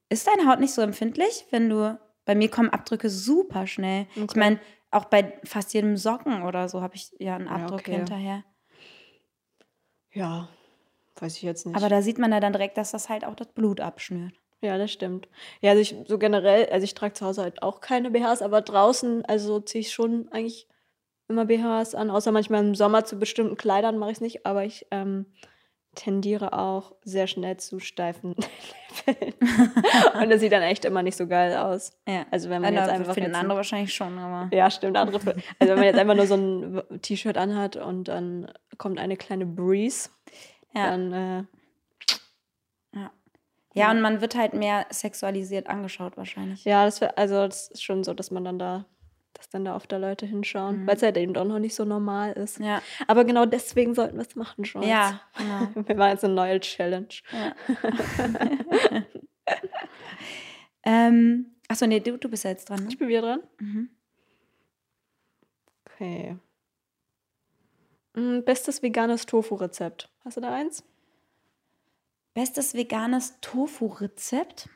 [0.08, 4.06] ist deine Haut nicht so empfindlich, wenn du, bei mir kommen Abdrücke super schnell.
[4.16, 4.38] Ich Okay.
[4.38, 7.92] meine, auch bei fast jedem Socken oder so habe ich ja einen Ja, Abdruck okay.
[7.98, 8.44] hinterher.
[10.12, 10.48] Ja,
[11.20, 11.76] weiß ich jetzt nicht.
[11.76, 14.32] Aber da sieht man ja dann direkt, dass das halt auch das Blut abschnürt.
[14.62, 15.28] Ja, das stimmt.
[15.62, 18.60] Ja, also ich so generell, also ich trage zu Hause halt auch keine BHs, aber
[18.60, 20.68] draußen, also ziehe ich schon eigentlich
[21.28, 24.64] immer BHs an, außer manchmal im Sommer zu bestimmten Kleidern mache ich es nicht, aber
[24.64, 25.26] ich ähm,
[25.94, 28.36] tendiere auch sehr schnell zu steifen
[29.06, 29.34] Nippeln.
[30.20, 31.92] Und das sieht dann echt immer nicht so geil aus.
[32.06, 32.26] Ja.
[32.30, 34.54] Also wenn man Äh, jetzt einfach für den jetzt anderen wahrscheinlich schon, aber.
[34.54, 34.96] Ja, stimmt.
[34.96, 39.16] Andere, also wenn man jetzt einfach nur so ein T-Shirt anhat und dann kommt eine
[39.16, 40.10] kleine Breeze,
[40.74, 40.90] Ja.
[40.90, 41.44] dann äh,
[43.72, 46.64] Ja, und man wird halt mehr sexualisiert angeschaut wahrscheinlich.
[46.64, 48.84] ja, das wär, also das ist schon so, dass man dann da,
[49.34, 51.84] dass dann da oft da Leute hinschauen, weil es halt eben doch noch nicht so
[51.84, 52.58] normal ist.
[52.58, 52.66] Mhm.
[52.66, 52.82] Ja.
[53.06, 54.82] Aber genau deswegen sollten wir es machen, schon.
[54.82, 55.86] Ja, genau.
[55.86, 57.06] Wir machen jetzt eine neue Challenge.
[60.82, 62.88] ähm, achso, nee, du, du bist ja jetzt dran, ne?
[62.88, 63.40] Ich bin wieder dran.
[63.60, 63.90] Mhm.
[65.86, 66.36] Okay.
[68.14, 70.08] Mm, Bestes veganes Tofu-Rezept.
[70.24, 70.84] Hast du da eins?
[72.34, 74.68] Bestes veganes Tofu-Rezept?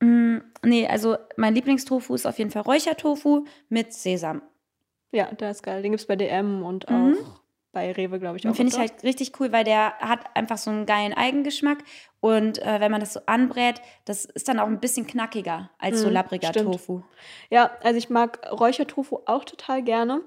[0.00, 4.42] Mm, nee, also mein Lieblingstofu ist auf jeden Fall Räuchertofu mit Sesam.
[5.12, 5.82] Ja, der ist geil.
[5.82, 7.16] Den gibt es bei DM und auch Mhm.
[7.72, 8.52] bei Rewe, glaube ich, auch.
[8.52, 11.78] Den finde ich halt richtig cool, weil der hat einfach so einen geilen Eigengeschmack.
[12.20, 16.00] Und äh, wenn man das so anbrät, das ist dann auch ein bisschen knackiger als
[16.00, 16.72] so Mhm, labbriger stimmt.
[16.74, 17.02] Tofu.
[17.50, 20.22] Ja, also ich mag Räuchertofu auch total gerne.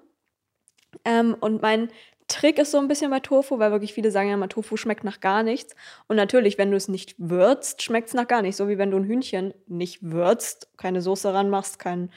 [1.05, 1.89] Ähm, und mein
[2.27, 5.03] Trick ist so ein bisschen bei Tofu, weil wirklich viele sagen ja immer, Tofu schmeckt
[5.03, 5.75] nach gar nichts.
[6.07, 8.57] Und natürlich, wenn du es nicht würzt, schmeckt es nach gar nichts.
[8.57, 12.11] So wie wenn du ein Hühnchen nicht würzt, keine Soße ranmachst, kein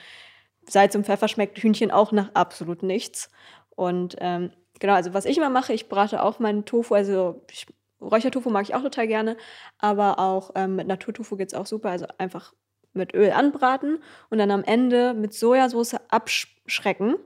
[0.68, 3.30] Salz und Pfeffer, schmeckt Hühnchen auch nach absolut nichts.
[3.70, 7.66] Und ähm, genau, also was ich immer mache, ich brate auch meinen Tofu, also ich,
[8.00, 9.36] Räuchertofu mag ich auch total gerne,
[9.78, 11.90] aber auch ähm, mit Naturtofu geht es auch super.
[11.90, 12.52] Also einfach
[12.92, 13.98] mit Öl anbraten
[14.30, 17.16] und dann am Ende mit Sojasauce abschrecken.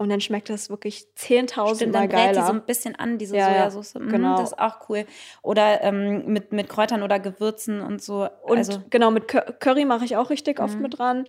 [0.00, 2.46] Und dann schmeckt das wirklich 10.000 Stimmt, Mal dann brät die geiler.
[2.46, 3.94] so ein bisschen an, diese Ja, ja, Sojasauce.
[4.00, 4.36] Mhm, genau.
[4.38, 5.04] Das ist auch cool.
[5.42, 8.28] Oder ähm, mit, mit Kräutern oder Gewürzen und so.
[8.42, 10.82] Und also, genau, mit Cur- Curry mache ich auch richtig oft Mhm.
[10.82, 11.28] mit dran.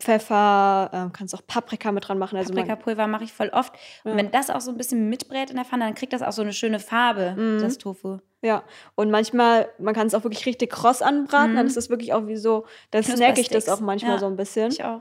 [0.00, 2.36] Pfeffer, ähm, kannst auch Paprika mit dran machen.
[2.36, 3.72] Also Paprikapulver mache ich voll oft.
[4.02, 4.16] Und Ja.
[4.16, 6.42] wenn das auch so ein bisschen mitbrät in der Pfanne, dann kriegt das auch so
[6.42, 7.60] eine schöne Farbe, Mhm.
[7.60, 8.18] das Tofu.
[8.42, 11.56] Ja, und manchmal, man kann es auch wirklich richtig kross anbraten, Mhm.
[11.56, 14.26] dann ist es wirklich auch wie so, dann snack ich das auch manchmal Ja, so
[14.26, 14.70] ein bisschen.
[14.72, 15.00] Ich auch.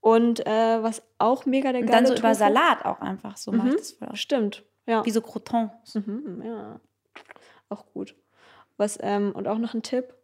[0.00, 3.36] Und äh, was auch mega der Und geile dann so über Tofu- Salat auch einfach.
[3.36, 3.72] So Mhm.
[3.76, 4.18] das voll oft.
[4.18, 5.04] Stimmt, ja.
[5.04, 5.94] Wie so Croutons.
[5.94, 6.80] Mhm, ja,
[7.68, 8.14] auch gut.
[8.76, 10.14] Was, ähm, und auch noch ein Tipp,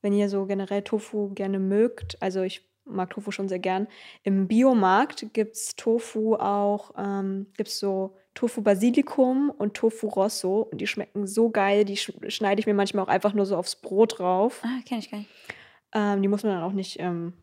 [0.00, 3.86] wenn ihr so generell Tofu gerne mögt, also ich mag Tofu schon sehr gern,
[4.22, 10.62] im Biomarkt gibt es Tofu auch, ähm, gibt es so Tofu Basilikum und Tofu Rosso
[10.70, 13.56] und die schmecken so geil, die sch schneide ich mir manchmal auch einfach nur so
[13.56, 14.62] aufs Brot drauf.
[14.64, 15.30] Ah, kenne ich gar nicht.
[15.92, 17.34] Ähm, die muss man dann auch nicht ähm,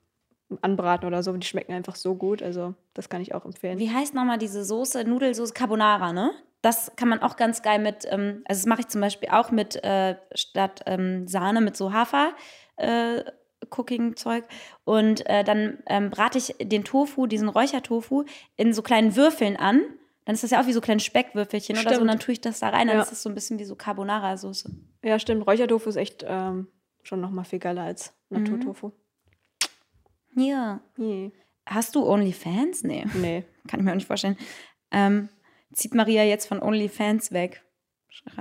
[0.61, 3.79] anbraten oder so, die schmecken einfach so gut, also das kann ich auch empfehlen.
[3.79, 6.31] Wie heißt nochmal diese Soße, Nudelsoße Carbonara, ne?
[6.61, 9.51] Das kann man auch ganz geil mit, ähm, also das mache ich zum Beispiel auch
[9.51, 12.31] mit, äh, statt ähm, Sahne mit so Hafer.
[12.77, 13.23] Äh,
[13.71, 14.45] Cooking-Zeug.
[14.83, 18.25] Und äh, dann ähm, brate ich den Tofu, diesen Räuchertofu,
[18.57, 19.81] in so kleinen Würfeln an.
[20.25, 21.89] Dann ist das ja auch wie so kleine Speckwürfelchen oder so.
[21.89, 22.09] Und Stimmt.
[22.11, 22.87] dann tue ich das da rein.
[22.87, 23.03] Dann Ja.
[23.03, 24.69] ist das so ein bisschen wie so Carbonara-Soße.
[25.03, 26.67] Ja, stimmt, Räuchertofu ist echt ähm,
[27.03, 28.75] schon nochmal viel geiler als Mhm.
[30.35, 30.81] Ja.
[30.97, 31.31] Nee.
[31.65, 32.83] Hast du OnlyFans?
[32.83, 33.05] Nee.
[33.15, 33.43] nee.
[33.67, 34.37] Kann ich mir auch nicht vorstellen.
[34.91, 35.29] Ähm,
[35.73, 37.63] zieht Maria jetzt von OnlyFans weg?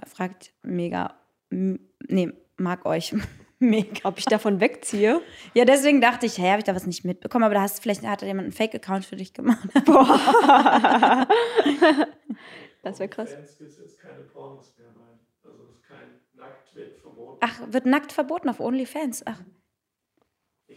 [0.06, 1.18] Fragt mega.
[1.50, 3.14] Nee, mag euch.
[3.58, 4.00] mega.
[4.04, 5.20] Ob ich davon wegziehe?
[5.54, 8.06] Ja, deswegen dachte ich, hey, habe ich da was nicht mitbekommen, aber da hast vielleicht
[8.06, 9.68] hat da jemand einen Fake-Account für dich gemacht.
[12.84, 13.32] Das wäre krass.
[13.32, 15.18] Fans gibt es jetzt keine Pornos mehr, nein.
[15.42, 17.38] Also es ist kein Nacktbild verboten.
[17.40, 19.26] Ach, wird nackt verboten auf OnlyFans.
[19.26, 19.40] Ach.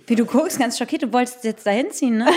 [0.07, 2.27] Wie du guckst, ganz schockiert, du wolltest jetzt da hinziehen, ne?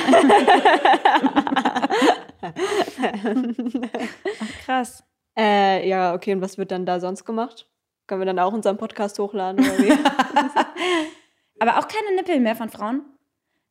[3.21, 5.05] Ach, krass.
[5.37, 7.69] Äh, ja, okay, und was wird dann da sonst gemacht?
[8.07, 9.93] Können wir dann auch unseren Podcast hochladen oder wie?
[11.61, 13.03] Aber auch keine Nippel mehr von Frauen?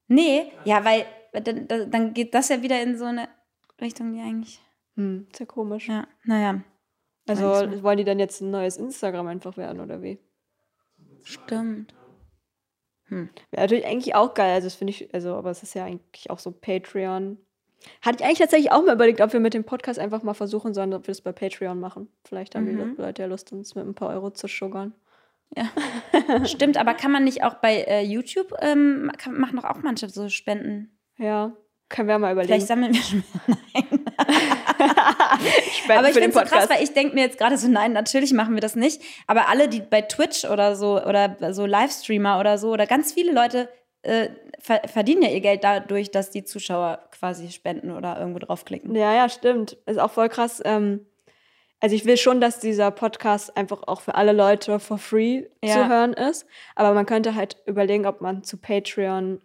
[0.07, 3.27] Nee, ja, weil dann, dann- geht das ja wieder in so eine
[3.81, 4.59] Richtung, die eigentlich.
[4.95, 5.87] hm, sehr komisch.
[5.89, 6.61] Ja, naja.
[7.27, 7.43] Also
[7.83, 10.17] wollen die dann jetzt ein neues Instagram einfach werden oder wie?
[11.23, 11.93] Stimmt.
[13.09, 13.29] Wäre
[13.63, 14.53] natürlich eigentlich auch geil.
[14.53, 17.37] Also das finde ich, also, aber es ist ja eigentlich auch so Patreon.
[18.01, 20.73] Hatte ich eigentlich tatsächlich auch mal überlegt, ob wir mit dem Podcast einfach mal versuchen
[20.73, 22.09] sollen, ob wir das bei Patreon machen.
[22.25, 22.95] Vielleicht haben Mhm.
[22.95, 24.93] die Leute ja Lust, uns mit ein paar Euro zu sugarn.
[26.45, 30.07] Stimmt, aber kann man nicht auch bei äh, YouTube, ähm, kann, machen doch auch manche
[30.09, 30.91] so Spenden.
[31.17, 31.53] Ja,
[31.87, 32.53] können wir mal überlegen.
[32.53, 33.23] Vielleicht sammeln wir schon.
[35.93, 37.57] Spenden Aber ich für den finde es so krass, weil ich denke mir jetzt gerade
[37.57, 39.01] so, nein, natürlich machen wir das nicht.
[39.27, 43.31] Aber alle, die bei Twitch oder so oder so Livestreamer oder so oder ganz viele
[43.31, 43.69] Leute
[44.01, 48.95] äh, ver verdienen ja ihr Geld dadurch, dass die Zuschauer quasi spenden oder irgendwo draufklicken.
[48.95, 49.77] Ja, ja, stimmt.
[49.85, 50.61] Ist auch voll krass.
[50.63, 51.05] Ähm,
[51.81, 55.73] also ich will schon, dass dieser Podcast einfach auch für alle Leute for free Ja.
[55.73, 56.45] zu hören ist.
[56.75, 59.41] Aber man könnte halt überlegen, ob man zu Patreon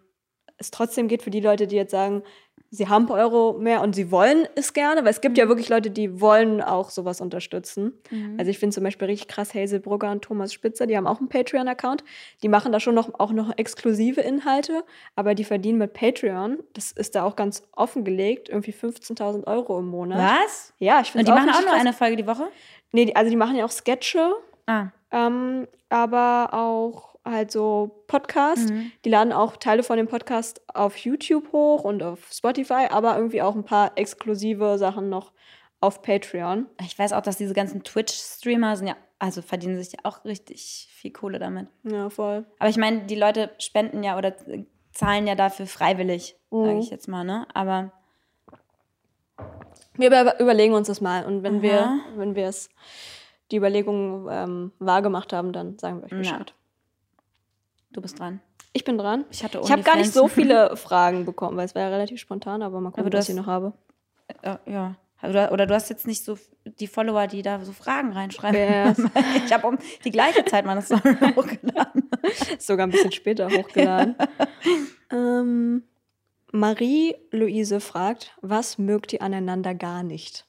[0.57, 2.23] es trotzdem geht für die Leute, die jetzt sagen,
[2.71, 5.47] sie haben ein paar Euro mehr und sie wollen es gerne, weil es gibt ja
[5.47, 7.93] wirklich Leute, die wollen auch sowas unterstützen.
[8.37, 11.19] Also ich finde zum Beispiel richtig krass Hazel Brugger und Thomas Spitzer, die haben auch
[11.19, 12.03] einen Patreon-Account.
[12.43, 14.83] Die machen da schon noch, auch noch exklusive Inhalte,
[15.15, 19.87] aber die verdienen mit Patreon, das ist da auch ganz offengelegt, irgendwie 15.000 Euro im
[19.87, 20.19] Monat.
[20.45, 20.73] Was?
[20.79, 21.79] Ja, ich Und finde die machen auch nur krass.
[21.79, 22.47] eine Folge die Woche?
[22.91, 24.33] Nee, also die machen ja auch Sketche,
[24.67, 24.87] Ah.
[25.11, 28.69] ähm, aber auch halt so Podcast.
[28.69, 28.91] Mhm.
[29.03, 33.41] Die laden auch Teile von dem Podcast auf YouTube hoch und auf Spotify, aber irgendwie
[33.41, 35.31] auch ein paar exklusive Sachen noch
[35.81, 36.67] auf Patreon.
[36.81, 40.87] Ich weiß auch, dass diese ganzen Twitch-Streamer sind ja, also verdienen sich ja auch richtig
[40.93, 41.67] viel Kohle damit.
[41.83, 42.45] Ja, voll.
[42.59, 44.33] Aber ich meine, die Leute spenden ja oder
[44.93, 46.79] zahlen ja dafür freiwillig, sage Mhm.
[46.79, 47.47] ich jetzt mal, ne?
[47.53, 47.91] Aber
[49.97, 51.99] Wir über überlegen uns das mal und wenn wir, Aha.
[52.15, 52.69] wenn wir es
[53.51, 56.45] die Überlegungen ähm, wahrgemacht haben, dann sagen wir euch Ja.
[57.95, 58.41] Du bist dran.
[58.73, 59.23] Ich bin dran.
[59.31, 62.19] Ich hatte Ich habe gar nicht so viele Fragen bekommen, weil es war ja relativ
[62.19, 63.71] spontan, aber mal gucken, Aber du was ich hast- noch habe.
[64.41, 64.95] Äh, ja.
[65.23, 68.59] Oder, oder du hast jetzt nicht so die Follower, die da so Fragen reinschreiben.
[68.59, 69.01] Yes.
[69.45, 72.09] Ich habe um die gleiche Zeit meine Story hochgeladen.
[72.59, 74.15] Sogar ein bisschen später hochgeladen.
[75.09, 75.83] ähm,
[76.51, 80.45] Marie-Louise fragt, was mögt ihr aneinander gar nicht?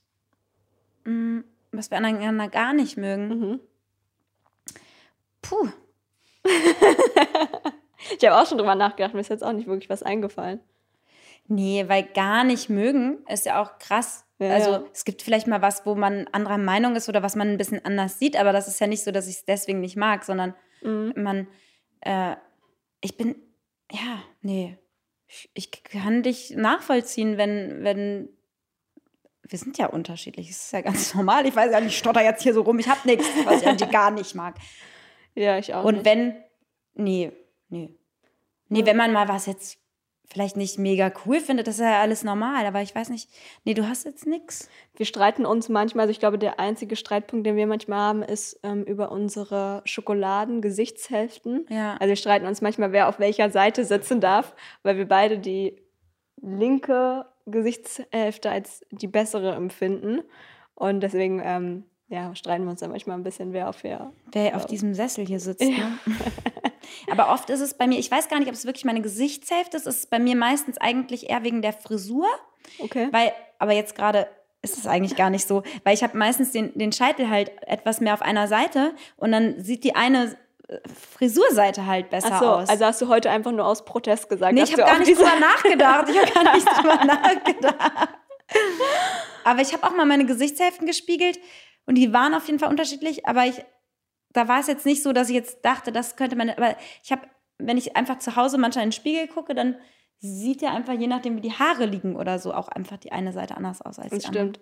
[1.05, 3.29] Mm, Was wir aneinander gar nicht mögen.
[3.29, 3.61] Mhm.
[5.43, 5.69] Puh.
[8.19, 10.61] Ich habe auch schon drüber nachgedacht, mir ist jetzt auch nicht wirklich was eingefallen.
[11.49, 14.25] Nee, weil gar nicht mögen ist ja auch krass.
[14.39, 14.85] Ja, also ja.
[14.93, 17.85] es gibt vielleicht mal was, wo man anderer Meinung ist oder was man ein bisschen
[17.85, 20.55] anders sieht, aber das ist ja nicht so, dass ich es deswegen nicht mag, sondern
[20.83, 21.13] Mhm.
[21.17, 21.47] man,
[22.01, 22.37] äh,
[23.01, 23.37] ich bin,
[23.91, 24.79] ja, nee,
[25.27, 28.29] ich, ich kann dich nachvollziehen, wenn, wenn,
[29.43, 32.23] wir sind ja unterschiedlich, es ist ja ganz normal, ich weiß ja nicht, ich stotter
[32.23, 34.57] jetzt hier so rum, ich hab nichts, was ich dir gar nicht mag.
[35.35, 35.85] Ja, ich auch.
[35.85, 36.05] Und nicht.
[36.05, 36.37] wenn,
[36.95, 37.33] nee,
[37.69, 37.96] nee.
[38.69, 39.79] Nee, wenn man mal was jetzt
[40.29, 43.31] vielleicht nicht mega cool findet, das ist ja alles normal, aber ich weiß nicht,
[43.65, 44.69] nee, du hast jetzt nix.
[44.97, 48.59] Wir streiten uns manchmal, also ich glaube, der einzige Streitpunkt, den wir manchmal haben, ist
[48.63, 51.67] ähm, über unsere Schokoladen-Gesichtshälften.
[51.69, 51.97] Ja.
[51.99, 55.77] Also wir streiten uns manchmal, wer auf welcher Seite sitzen darf, weil wir beide die
[56.43, 60.23] linke Gesichtshälfte als die bessere empfinden.
[60.75, 64.13] Und deswegen ähm, ja, streiten wir uns dann manchmal ein bisschen, wer auf wer.
[64.33, 65.63] Wer auf diesem Sessel hier sitzt.
[65.63, 65.99] Ne?
[67.11, 69.77] aber oft ist es bei mir, ich weiß gar nicht, ob es wirklich meine Gesichtshälfte
[69.77, 72.27] ist, es ist bei mir meistens eigentlich eher wegen der Frisur,
[72.79, 73.09] Okay.
[73.13, 74.27] weil, aber jetzt gerade
[74.63, 78.01] ist es eigentlich gar nicht so, weil ich habe meistens den, den Scheitel halt etwas
[78.01, 80.79] mehr auf einer Seite und dann sieht die eine äh,
[81.17, 82.69] Frisurseite halt besser Ach so, aus.
[82.69, 84.55] also hast du heute einfach nur aus Protest gesagt.
[84.55, 86.09] Nee, ich habe gar nicht drüber nachgedacht.
[86.09, 88.09] Ich habe gar nicht drüber nachgedacht.
[89.45, 91.39] Aber ich habe auch mal meine Gesichtshälften gespiegelt
[91.87, 93.27] und die waren auf jeden Fall unterschiedlich.
[93.27, 93.65] Aber ich,
[94.37, 96.51] da war es jetzt nicht so, dass ich jetzt dachte, das könnte man.
[96.51, 97.23] Aber ich habe,
[97.59, 99.77] wenn ich einfach zu Hause manchmal in den Spiegel gucke, dann
[100.19, 103.33] sieht ja einfach, je nachdem, wie die Haare liegen oder so, auch einfach die eine
[103.33, 104.45] Seite anders aus als die Das andere.
[104.45, 104.61] stimmt.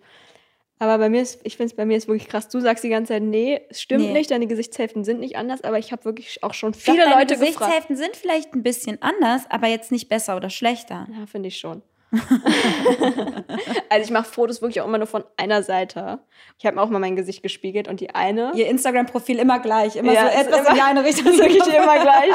[0.81, 2.49] Aber bei mir ist, ich finde es bei mir ist wirklich krass.
[2.49, 4.13] Du sagst die ganze Zeit, nee, es stimmt Nee.
[4.13, 7.15] nicht, deine Gesichtshälften sind nicht anders, aber ich habe wirklich auch schon Doch, viele deine
[7.15, 7.41] Leute gefragt.
[7.59, 11.07] Gesichtshälften sind vielleicht ein bisschen anders, aber jetzt nicht besser oder schlechter.
[11.17, 11.83] Ja, finde ich schon.
[13.89, 16.21] also ich mache Fotos wirklich auch immer nur von einer Seite.
[16.59, 19.97] Ich habe mir auch mal mein Gesicht gespiegelt und die eine Ihr Instagram-Profil immer gleich,
[19.97, 21.33] immer Ja, so etwas immer- in die eine Richtung.
[21.33, 22.35] ist wirklich immer gleich.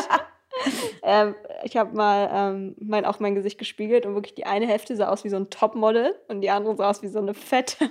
[1.04, 4.96] ähm, ich habe mal ähm, mein, auch mein Gesicht gespiegelt und wirklich die eine Hälfte
[4.96, 7.90] sah aus wie so ein Topmodel und die andere sah aus wie so eine Fette.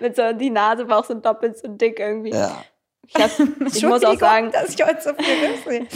[0.00, 2.32] Mit so, die Nase war auch so doppelt so dick irgendwie.
[3.08, 3.30] Ich, hab,
[3.74, 5.86] ich muss auch sagen, dass ich heute so viel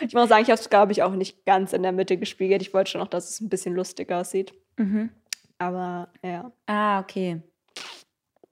[0.00, 2.16] ich muss auch sagen, ich habe es, glaube ich, auch nicht ganz in der Mitte
[2.16, 2.62] gespiegelt.
[2.62, 4.52] Ich wollte schon noch, dass es ein bisschen lustig aussieht.
[4.76, 5.10] Mhm.
[5.58, 7.40] Aber ja, Ah, okay.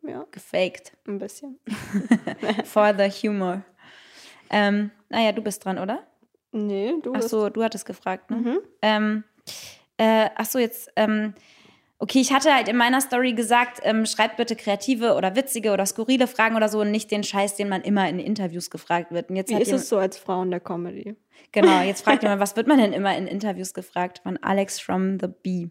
[0.03, 0.93] ja, Gefaked.
[1.07, 1.59] ein bisschen.
[2.65, 3.63] For the humor.
[4.51, 6.07] Ähm, naja, du bist dran, oder?
[6.53, 8.37] Nee, du Ach bist- so, du hattest gefragt, ne?
[8.39, 8.59] Mhm.
[8.83, 9.25] Ähm,
[9.99, 11.35] äh, ach so, jetzt, ähm,
[11.99, 15.85] okay, ich hatte halt in meiner Story gesagt, ähm, schreibt bitte kreative oder witzige oder
[15.85, 19.31] skurrile Fragen oder so und nicht den Scheiß, den man immer in Interviews gefragt wird.
[19.31, 21.17] Und jetzt Wie ist es so als Frau in der Comedy?
[21.53, 24.21] Genau, jetzt fragt jemand, was wird man denn immer in Interviews gefragt?
[24.23, 25.71] Von Alex from the Bee.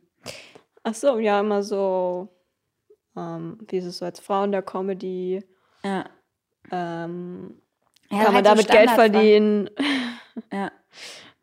[0.83, 2.29] Ach so, ja, immer so,
[3.15, 5.43] ähm, wie ist es so als Frau in der Comedy?
[5.83, 6.05] Ja.
[6.71, 7.61] Ähm,
[8.09, 9.69] Ja, kann man halt damit Geld verdienen?
[10.51, 10.71] Ja.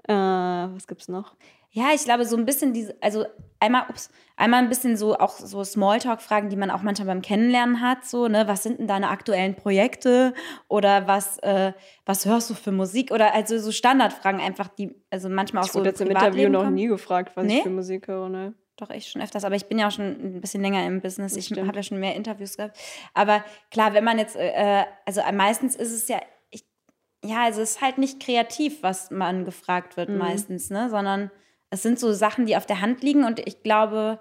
[0.08, 1.34] Äh, was gibt's noch?
[1.70, 3.24] Ja, ich glaube, so ein bisschen diese, also
[3.58, 7.80] einmal, ups, einmal ein bisschen so auch so Smalltalk-Fragen, die man auch manchmal beim Kennenlernen
[7.80, 10.34] hat, so, ne, was sind denn deine aktuellen Projekte
[10.68, 11.72] oder was, äh,
[12.06, 15.72] was hörst du für Musik oder also so Standardfragen einfach, die, also manchmal auch Ich
[15.72, 17.56] so wurde jetzt im Interview noch nie gefragt, was Nee?
[17.56, 18.54] ich für Musik höre, ne?
[18.76, 21.34] Doch, ich schon öfters, aber ich bin ja auch schon ein bisschen länger im Business.
[21.34, 22.76] Das Ich habe ja schon mehr Interviews gehabt.
[23.14, 26.24] Aber klar, wenn man jetzt, äh, also meistens ist es ja, ich,
[27.24, 30.18] ja, also es ist halt nicht kreativ, was man gefragt wird Mhm.
[30.18, 31.30] meistens, ne, sondern
[31.70, 34.20] Das sind so Sachen, die auf der Hand liegen und ich glaube,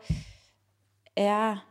[1.17, 1.61] ja,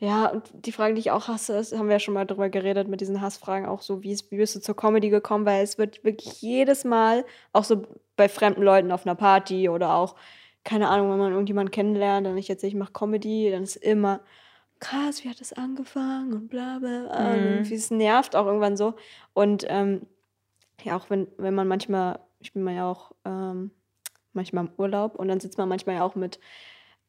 [0.00, 2.48] Ja, und die Frage, die ich auch hasse, ist, haben wir ja schon mal drüber
[2.50, 5.46] geredet mit diesen Hassfragen, auch so, wie, ist, wie bist du zur Comedy gekommen?
[5.46, 7.84] Weil es wird wirklich jedes Mal, auch so
[8.16, 10.16] bei fremden Leuten auf einer Party oder auch,
[10.64, 14.20] keine Ahnung, wenn man irgendjemanden kennenlernt, dann ich jetzt ich mache Comedy, dann ist immer
[14.80, 17.02] krass, wie hat das angefangen und bla bla.
[17.08, 17.26] bla.
[17.32, 17.46] Und Mhm.
[17.46, 18.94] irgendwie, es nervt auch irgendwann so.
[19.34, 20.02] Und ähm,
[20.84, 23.70] ja, auch wenn, wenn man manchmal, ich bin mal ja auch ähm,
[24.32, 26.40] manchmal im Urlaub und dann sitzt man manchmal ja auch mit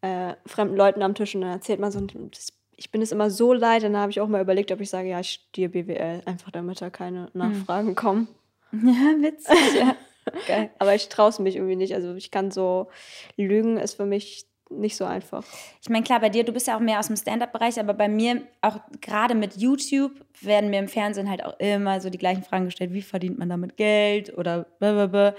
[0.01, 3.29] äh, fremden Leuten am Tisch und dann erzählt man so, das, ich bin es immer
[3.29, 6.23] so leid, dann habe ich auch mal überlegt, ob ich sage, ja, ich studiere BWL,
[6.25, 8.27] einfach damit da keine Nachfragen kommen.
[8.71, 9.75] ja, witzig.
[9.79, 9.95] Ja.
[10.47, 10.71] Geil.
[10.79, 11.95] Aber ich traue es mich irgendwie nicht.
[11.95, 12.87] Also ich kann so,
[13.37, 15.43] Lügen ist für mich nicht so einfach.
[15.81, 18.07] Ich meine, klar, bei dir, du bist ja auch mehr aus dem Stand-up-Bereich, aber bei
[18.09, 22.43] mir, auch gerade mit YouTube, werden mir im Fernsehen halt auch immer so die gleichen
[22.43, 22.93] Fragen gestellt.
[22.93, 24.37] Wie verdient man damit Geld?
[24.37, 25.35] Oder blablabla.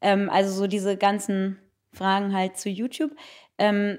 [0.00, 1.58] ähm, Also so diese ganzen
[1.92, 3.12] Fragen halt zu YouTube.
[3.58, 3.98] Ähm,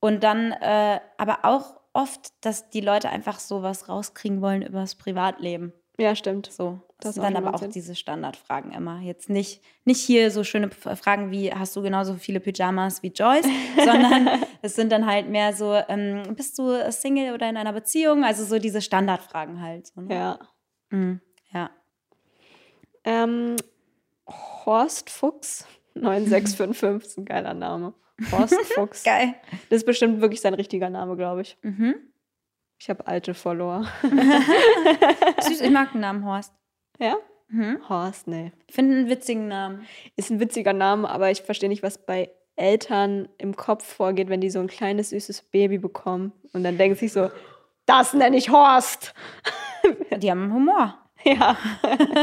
[0.00, 4.94] und dann äh, aber auch oft, dass die Leute einfach sowas rauskriegen wollen über das
[4.96, 5.72] Privatleben.
[5.98, 6.50] Ja, stimmt.
[6.50, 7.70] So, das, Das sind dann aber auch Sinn.
[7.70, 9.00] diese Standardfragen immer.
[9.00, 13.46] Jetzt nicht, nicht hier so schöne Fragen wie, hast du genauso viele Pyjamas wie Joyce,
[13.76, 18.24] sondern es sind dann halt mehr so, ähm, bist du Single oder in einer Beziehung?
[18.24, 19.88] Also so diese Standardfragen halt.
[19.88, 20.14] So, ne?
[20.14, 20.38] Ja.
[20.90, 21.20] Mhm.
[21.52, 21.70] ja.
[23.04, 23.56] Ähm,
[24.64, 27.94] Horst Fuchs 9655 ist ein geiler Name.
[28.30, 29.02] Horst Fuchs.
[29.04, 29.34] Geil.
[29.68, 31.58] Das ist bestimmt wirklich sein richtiger Name, glaube ich.
[31.62, 31.96] Mhm.
[32.82, 33.86] Ich habe alte Follower.
[35.40, 36.52] Süß, ich mag den Namen Horst.
[36.98, 37.14] Ja?
[37.46, 37.78] Mhm.
[37.88, 38.50] Horst, nee.
[38.66, 39.86] Ich finde einen witzigen Namen.
[40.16, 44.40] Ist ein witziger Name, aber ich verstehe nicht, was bei Eltern im Kopf vorgeht, wenn
[44.40, 46.32] die so ein kleines, süßes Baby bekommen.
[46.54, 47.30] Und dann denken sie sich so,
[47.86, 49.14] das nenne ich Horst.
[50.16, 50.98] Die haben Humor.
[51.22, 51.56] Ja.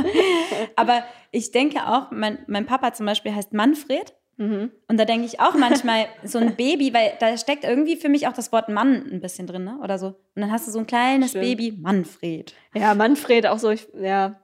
[0.75, 4.13] Aber ich denke auch, mein, mein Papa zum Beispiel heißt Manfred.
[4.39, 4.71] Mhm.
[4.87, 8.25] Und da denke ich auch manchmal, so ein Baby, weil da steckt irgendwie für mich
[8.27, 9.77] auch das Wort Mann ein bisschen drin, ne?
[9.83, 10.07] Oder so.
[10.07, 11.43] Und dann hast du so ein kleines Stimmt.
[11.43, 12.53] Baby, Manfred.
[12.73, 14.39] Ja, Manfred auch so, ich, ja.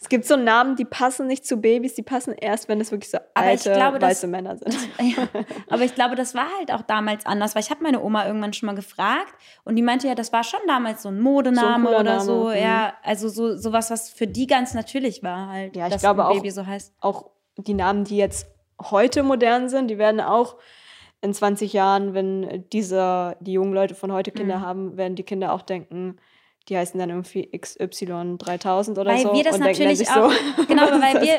[0.00, 3.10] Es gibt so Namen, die passen nicht zu Babys, die passen erst, wenn es wirklich
[3.10, 4.72] so alte, glaube, das- weiße Männer sind.
[5.00, 5.26] Ja,
[5.68, 8.52] aber ich glaube, das war halt auch damals anders, weil ich habe meine Oma irgendwann
[8.52, 11.96] schon mal gefragt und die meinte ja, das war schon damals so ein Modename So
[11.96, 12.44] ein oder so.
[12.44, 12.62] Name, mhm.
[12.62, 16.22] Ja, also so sowas, was für die ganz natürlich war halt, Ja, ich dass glaube
[16.24, 16.94] ein auch- Baby so heißt.
[17.00, 18.46] Auch die Namen, die jetzt
[18.82, 20.56] heute modern sind, die werden auch
[21.20, 24.62] in 20 Jahren, wenn diese, die jungen Leute von heute Kinder Mhm.
[24.62, 26.16] haben, werden die Kinder auch denken,
[26.68, 29.32] die heißen dann irgendwie XY 3000 oder Weil so.
[29.32, 31.38] wir das und denken natürlich auch, so, genau, weil wir,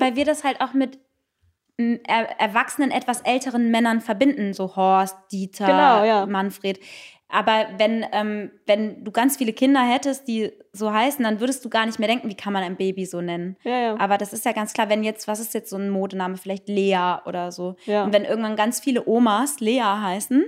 [0.00, 0.98] weil wir das halt auch mit
[1.76, 6.26] er, erwachsenen, etwas älteren Männern verbinden, so Horst, Dieter, Genau, ja.
[6.26, 6.78] Manfred.
[7.30, 11.68] Aber wenn, ähm, wenn du ganz viele Kinder hättest, die so heißen, dann würdest du
[11.70, 13.56] gar nicht mehr denken, wie kann man ein Baby so nennen.
[13.62, 13.96] Ja, ja.
[13.98, 16.68] Aber das ist ja ganz klar, wenn jetzt, was ist jetzt so ein Modename, vielleicht
[16.68, 17.76] Lea oder so.
[17.86, 18.04] Ja.
[18.04, 20.44] Und wenn irgendwann ganz viele Omas Lea heißen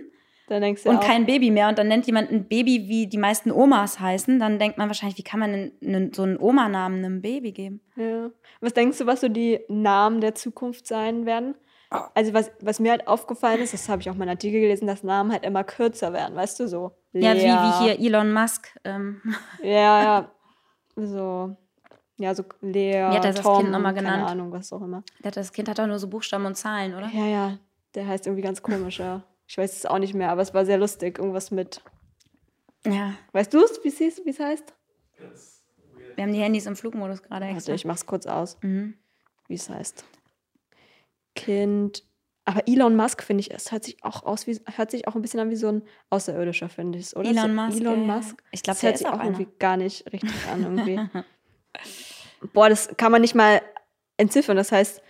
[0.49, 4.01] und auch, kein Baby mehr und dann nennt jemand ein Baby, wie die meisten Omas
[4.01, 7.53] heißen, dann denkt man wahrscheinlich, wie kann man denn einen, so einen Oma-Namen einem Baby
[7.53, 7.81] geben?
[7.97, 8.31] Ja.
[8.61, 11.55] Was denkst du, was so die Namen der Zukunft sein werden?
[12.15, 14.87] Also was, was mir halt aufgefallen ist, das habe ich auch mal in Artikel gelesen,
[14.87, 16.93] dass Namen halt immer kürzer werden, weißt du, so.
[17.13, 17.45] Ja, wie, Lea.
[17.53, 18.75] wie hier Elon Musk.
[18.85, 19.21] Ähm,
[19.63, 20.31] Ja, ja.
[20.97, 21.57] So.
[22.19, 24.31] Ja, so Lea, hat er das Tom, Kind nochmal keine genannt?
[24.31, 25.03] Ahnung, was auch immer.
[25.23, 27.09] das Kind hat doch nur so Buchstaben und Zahlen, oder?
[27.13, 27.59] Ja, ja.
[27.95, 29.23] Der heißt irgendwie ganz komisch, ja.
[29.47, 31.19] Ich weiß es auch nicht mehr, aber es war sehr lustig.
[31.19, 31.83] Irgendwas mit.
[32.87, 33.15] Ja.
[33.33, 34.73] Weißt du es, wie es wie heißt?
[36.15, 37.75] Wir haben die Handys im Flugmodus gerade Warte, extra.
[37.75, 38.95] ich mach's kurz aus, Mhm.
[39.49, 40.05] wie es heißt.
[41.35, 42.05] Kind.
[42.45, 45.23] Aber Elon Musk, finde ich, es hört sich auch aus wie, hört sich auch ein
[45.23, 47.31] bisschen an wie so ein Außerirdischer, finde ich, oder?
[47.31, 48.17] Elon Musk, Elon ja, ja.
[48.17, 48.43] Musk.
[48.51, 51.01] Ich glaub, das hört sich auch auch irgendwie gar nicht richtig an, irgendwie.
[52.53, 53.63] Boah, das kann man nicht mal
[54.17, 54.57] entziffern.
[54.57, 55.03] Das heißt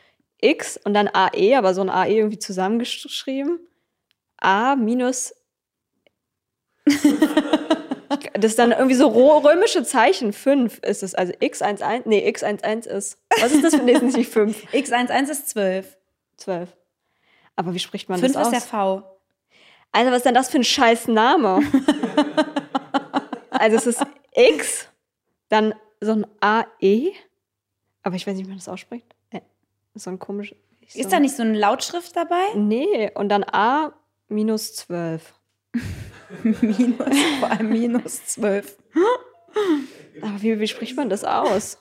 [0.42, 3.60] X und dann AE, aber so ein AE irgendwie zusammengeschrieben.
[4.36, 5.34] A minus.
[8.34, 10.32] das ist dann irgendwie so römische Zeichen.
[10.32, 11.14] 5 ist es.
[11.14, 12.02] Also X11.
[12.06, 13.18] Nee, X11 ist.
[13.40, 14.72] Was ist das für nee, ist nicht 5?
[14.72, 15.96] X11 ist 12.
[16.42, 16.76] 12.
[17.56, 18.52] Aber wie spricht man 5 das ist aus?
[18.52, 19.18] der V.
[19.92, 21.60] Alter, was ist denn das für ein scheiß Name?
[23.50, 24.02] also es ist
[24.34, 24.88] X,
[25.48, 27.12] dann so ein AE,
[28.02, 29.06] aber ich weiß nicht, wie man das ausspricht.
[29.30, 29.40] Äh,
[29.94, 30.54] So ein komisch.
[30.80, 32.42] ich Ist so, da nicht so eine Lautschrift dabei?
[32.54, 33.92] Nee, und dann A
[34.28, 35.34] minus 12.
[36.42, 38.78] minus, vor allem minus 12.
[40.22, 41.78] Aber wie, wie spricht man das aus?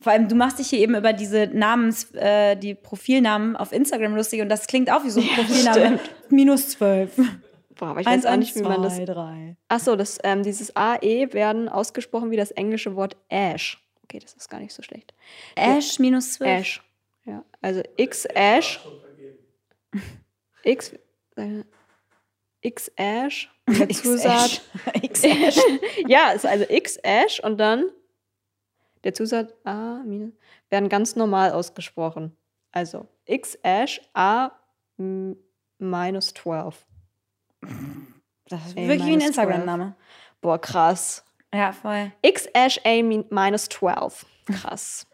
[0.00, 4.14] Vor allem, du machst dich hier eben über diese Namens, äh, die Profilnamen auf Instagram
[4.14, 6.00] lustig und das klingt auch wie so ein Ja, Profilname.
[6.28, 7.16] Minus 12.
[7.76, 8.98] Boah, aber ich weiß auch nicht, wie man das.
[9.02, 9.56] 3.
[9.68, 13.82] Achso, das, ähm, dieses AE werden ausgesprochen wie das englische Wort Ash.
[14.04, 15.14] Okay, das ist gar nicht so schlecht.
[15.56, 16.60] Ash minus 12.
[16.60, 16.82] Ash.
[17.24, 18.80] Ja, also X Ash.
[20.62, 20.92] X,
[21.36, 21.62] äh,
[22.66, 23.50] X-Ash.
[23.66, 24.60] Und der Zusatz.
[25.02, 25.56] X-Ash.
[26.08, 27.90] ja, ist also X-Ash und dann
[29.06, 30.32] der Zusatz A minus
[30.68, 32.36] werden ganz normal ausgesprochen.
[32.72, 34.50] Also X-Ash A
[34.98, 35.36] m-
[35.78, 36.84] minus 12.
[38.48, 39.94] Das ist A wirklich wie ein Instagram-Name.
[40.40, 41.24] Boah, krass.
[41.54, 42.10] Ja, voll.
[42.22, 44.26] X-Ash A min minus 12.
[44.46, 45.06] Krass.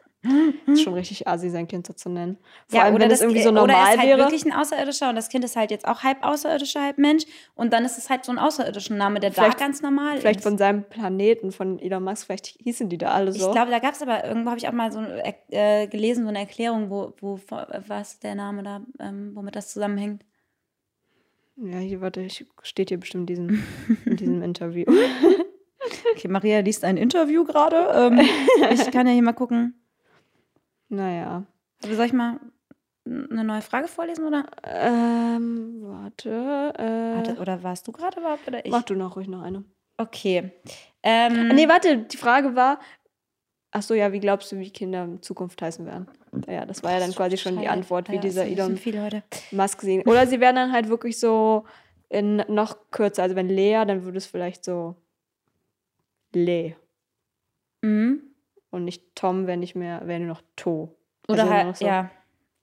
[0.66, 2.39] Ist schon richtig assi, sein Kind so zu nennen.
[2.68, 4.18] Vor ja, allem, oder wenn das, es irgendwie so oder normal ist halt wäre.
[4.18, 7.25] wirklich ein Außerirdischer und das Kind ist halt jetzt auch halb Außerirdischer, halb Mensch.
[7.57, 10.39] Und dann ist es halt so ein außerirdischer Name, der Vielleicht- da ganz normal Vielleicht
[10.41, 10.45] ist.
[10.45, 13.47] von seinem Planeten, von Elon Musk, vielleicht hießen die da alle so.
[13.49, 15.01] Ich glaube, da gab es aber irgendwo, habe ich auch mal so
[15.51, 17.41] äh, gelesen, so eine Erklärung, wo, wo
[17.89, 20.25] was der Name da, ähm, womit das zusammenhängt.
[21.57, 23.62] ja, hier, warte, ich, steht hier bestimmt in diesem,
[24.05, 24.85] in diesem Interview.
[26.14, 27.89] Okay, Maria liest ein Interview gerade.
[27.95, 28.20] Ähm,
[28.73, 29.75] ich kann ja hier mal gucken.
[30.93, 31.45] Naja.
[31.80, 32.38] Soll ich mal
[33.07, 34.45] eine neue Frage vorlesen oder?
[34.62, 36.74] Ähm, warte.
[36.78, 38.70] Äh, Warte, oder warst du gerade überhaupt oder ich?
[38.70, 39.64] Mach du noch ruhig noch eine.
[39.97, 40.53] Okay.
[41.03, 42.78] Ähm, Ah, Nee, warte, die Frage war.
[43.70, 46.07] Ach so, ja, wie glaubst du, wie Kinder in Zukunft heißen werden?
[46.47, 47.68] Ja, das war ja dann quasi schon die.
[47.68, 48.78] Antwort, wie Ja, dieser das Elon.
[49.51, 50.03] Musk sehen.
[50.07, 51.64] Oder sie werden dann halt wirklich so
[52.11, 53.22] in noch kürzer.
[53.22, 54.95] Also wenn Lea, dann würde es vielleicht so
[56.34, 56.76] Le.
[57.80, 58.32] Mhm.
[58.73, 60.97] Und nicht Tom, wenn nicht mehr, wäre nur noch To.
[61.29, 62.11] Oder Also halt, so- ja.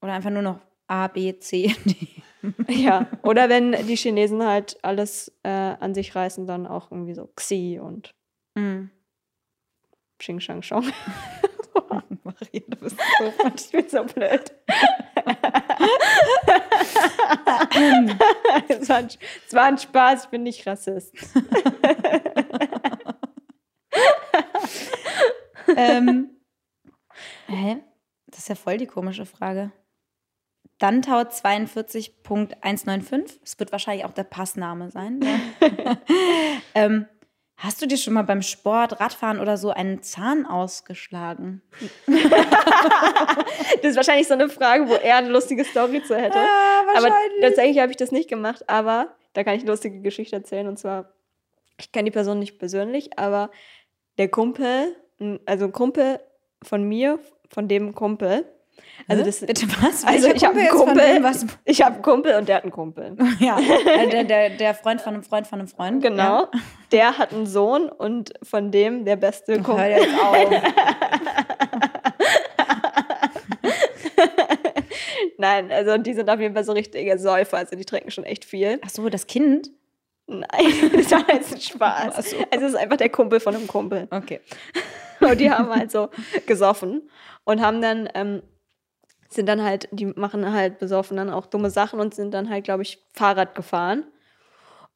[0.02, 2.08] Oder einfach nur noch A, B, C, D.
[2.70, 7.28] Ja, oder wenn die Chinesen halt alles äh, an sich reißen, dann auch irgendwie so
[7.36, 8.14] Xi und
[8.56, 8.90] Mhm.
[10.20, 10.84] Xing Shang Shong.
[12.24, 14.52] Maria, du bist so ich bin so blöd.
[18.70, 19.08] es, war ein,
[19.48, 21.14] es war ein Spaß, ich bin nicht Rassist.
[25.76, 26.30] Ähm,
[27.48, 27.78] hä?
[28.28, 29.72] Das ist ja voll die komische Frage.
[30.78, 33.40] Dantau 42.195.
[33.44, 35.20] Es wird wahrscheinlich auch der Passname sein.
[35.20, 35.40] Ne?
[36.74, 37.06] ähm,
[37.58, 41.62] hast du dir schon mal beim Sport, Radfahren oder so einen Zahn ausgeschlagen?
[43.82, 46.40] Das ist wahrscheinlich so eine Frage, wo er eine lustige Story zu hätte.
[46.96, 50.68] aber tatsächlich habe ich das nicht gemacht, aber da kann ich eine lustige Geschichte erzählen.
[50.68, 51.14] Und zwar,
[51.78, 53.52] ich kenne die Person nicht persönlich, aber
[54.18, 54.96] der Kumpel,
[55.46, 56.20] also ein Kumpel
[56.64, 58.46] von mir, von dem Kumpel,
[59.08, 60.04] also das, Bitte was?
[60.06, 61.46] also ich habe einen Kumpel, was?
[61.66, 63.16] ich habe Kumpel und der hat einen Kumpel.
[63.40, 66.02] Ja, äh, der, der, der Freund von einem Freund von einem Freund.
[66.04, 66.42] Genau.
[66.42, 66.52] Ja.
[66.92, 69.90] Der hat einen Sohn und von dem der beste Hör Kumpel.
[69.90, 70.38] jetzt auf.
[75.38, 78.44] Nein, also die sind auf jeden Fall so richtige Säufer, also die trinken schon echt
[78.46, 78.80] viel.
[78.86, 79.72] Ach so, das Kind?
[80.30, 82.16] Nein, das war jetzt ein Spaß.
[82.16, 84.08] Also es ist einfach der Kumpel von einem Kumpel.
[84.12, 84.42] Okay.
[85.20, 86.10] Und die haben halt so
[86.46, 87.10] gesoffen
[87.44, 88.42] und haben dann, ähm,
[89.28, 92.64] sind dann halt, die machen halt besoffen dann auch dumme Sachen und sind dann halt,
[92.64, 94.06] glaube ich, Fahrrad gefahren.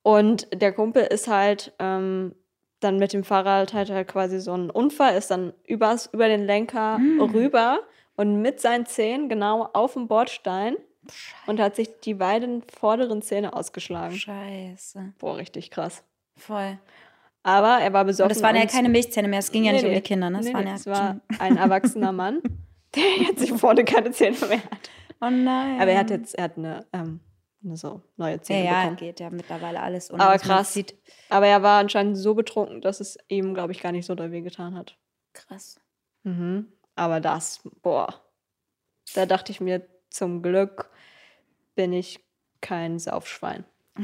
[0.01, 2.35] Und der Kumpel ist halt ähm,
[2.79, 6.45] dann mit dem Fahrrad halt, halt quasi so ein Unfall, ist dann übers, über den
[6.45, 7.81] Lenker rüber
[8.15, 10.77] und mit seinen Zähnen genau auf dem Bordstein
[11.47, 14.15] und hat sich die beiden vorderen Zähne ausgeschlagen.
[14.15, 15.13] Scheiße.
[15.19, 16.03] Boah, richtig krass.
[16.37, 16.77] Voll.
[17.43, 18.03] Aber er war.
[18.05, 19.97] Und es waren ja keine Milchzähne mehr, es ging ja Nee, nicht um nee.
[19.97, 20.39] die Kinder, ne?
[20.39, 22.41] Es Nee, waren ja es war ein erwachsener Mann,
[22.95, 24.89] der jetzt sich vorne keine Zähne mehr hat.
[25.21, 25.79] Oh nein.
[25.81, 27.19] Aber er hat jetzt, er hat eine, ähm,
[27.63, 28.95] eine so neue Ja, Zähne ja, bekommen.
[28.97, 30.11] geht ja mittlerweile alles.
[30.11, 30.73] ohne Aber krass.
[30.73, 30.95] Sieht.
[31.29, 34.31] Aber er war anscheinend so betrunken, dass es ihm, glaube ich, gar nicht so doll
[34.31, 34.97] weh getan hat.
[35.33, 35.79] Krass.
[36.23, 36.67] Mhm.
[36.95, 38.21] Aber das, boah,
[39.15, 40.89] da dachte ich mir, zum Glück
[41.75, 42.23] bin ich
[42.61, 43.65] kein Saufschwein.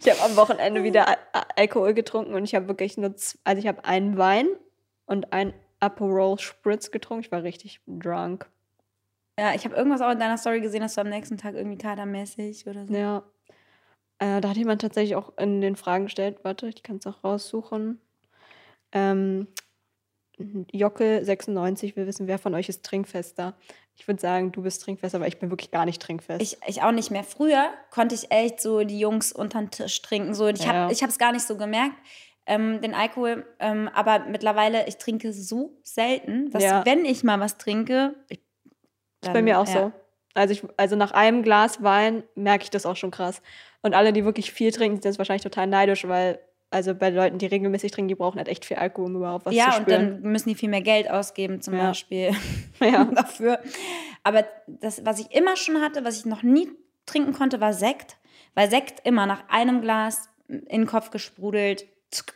[0.00, 3.58] Ich habe am Wochenende wieder Al Al- Alkohol getrunken und ich habe wirklich nur, also
[3.60, 4.46] ich habe einen Wein
[5.06, 7.24] und ein Aperol Spritz getrunken.
[7.24, 8.48] Ich war richtig drunk.
[9.38, 11.78] Ja, ich habe irgendwas auch in deiner Story gesehen, dass du am nächsten Tag irgendwie
[11.78, 12.94] kadermäßig oder so.
[12.94, 13.22] Ja.
[14.18, 17.22] Äh, da hat jemand tatsächlich auch in den Fragen gestellt, warte, ich kann es auch
[17.22, 18.00] raussuchen.
[18.92, 19.48] Ähm,
[20.38, 23.54] Jockel96 will wissen, wer von euch ist trinkfester.
[23.94, 26.42] Ich würde sagen, du bist trinkfester, aber ich bin wirklich gar nicht trinkfest.
[26.42, 27.24] Ich, ich auch nicht mehr.
[27.24, 30.34] Früher konnte ich echt so die Jungs unter den Tisch trinken.
[30.34, 30.48] So.
[30.48, 30.88] Ich Ja.
[30.90, 31.96] habe es gar nicht so gemerkt,
[32.44, 33.46] ähm, den Alkohol.
[33.58, 36.84] Ähm, aber mittlerweile, ich trinke so selten, dass Ja.
[36.84, 38.14] wenn ich mal was trinke.
[38.28, 38.40] Ich,
[39.22, 39.92] ist bei mir auch so.
[40.36, 43.42] Also, ich, also nach einem Glas Wein merke ich das auch schon krass.
[43.82, 46.38] Und alle, die wirklich viel trinken, sind jetzt wahrscheinlich total neidisch, weil
[46.70, 49.54] also bei Leuten, die regelmäßig trinken, die brauchen halt echt viel Alkohol, um überhaupt was
[49.54, 50.20] ja, zu und spüren.
[50.22, 51.88] dann müssen die viel mehr Geld ausgeben, zum Ja.
[51.88, 52.30] Beispiel
[52.80, 53.04] ja.
[53.04, 53.60] dafür.
[54.24, 56.68] Aber das, was ich immer schon hatte, was ich noch nie
[57.06, 58.16] trinken konnte, war Sekt.
[58.54, 61.86] Weil Sekt immer nach einem Glas in den Kopf gesprudelt.
[62.10, 62.34] zuck.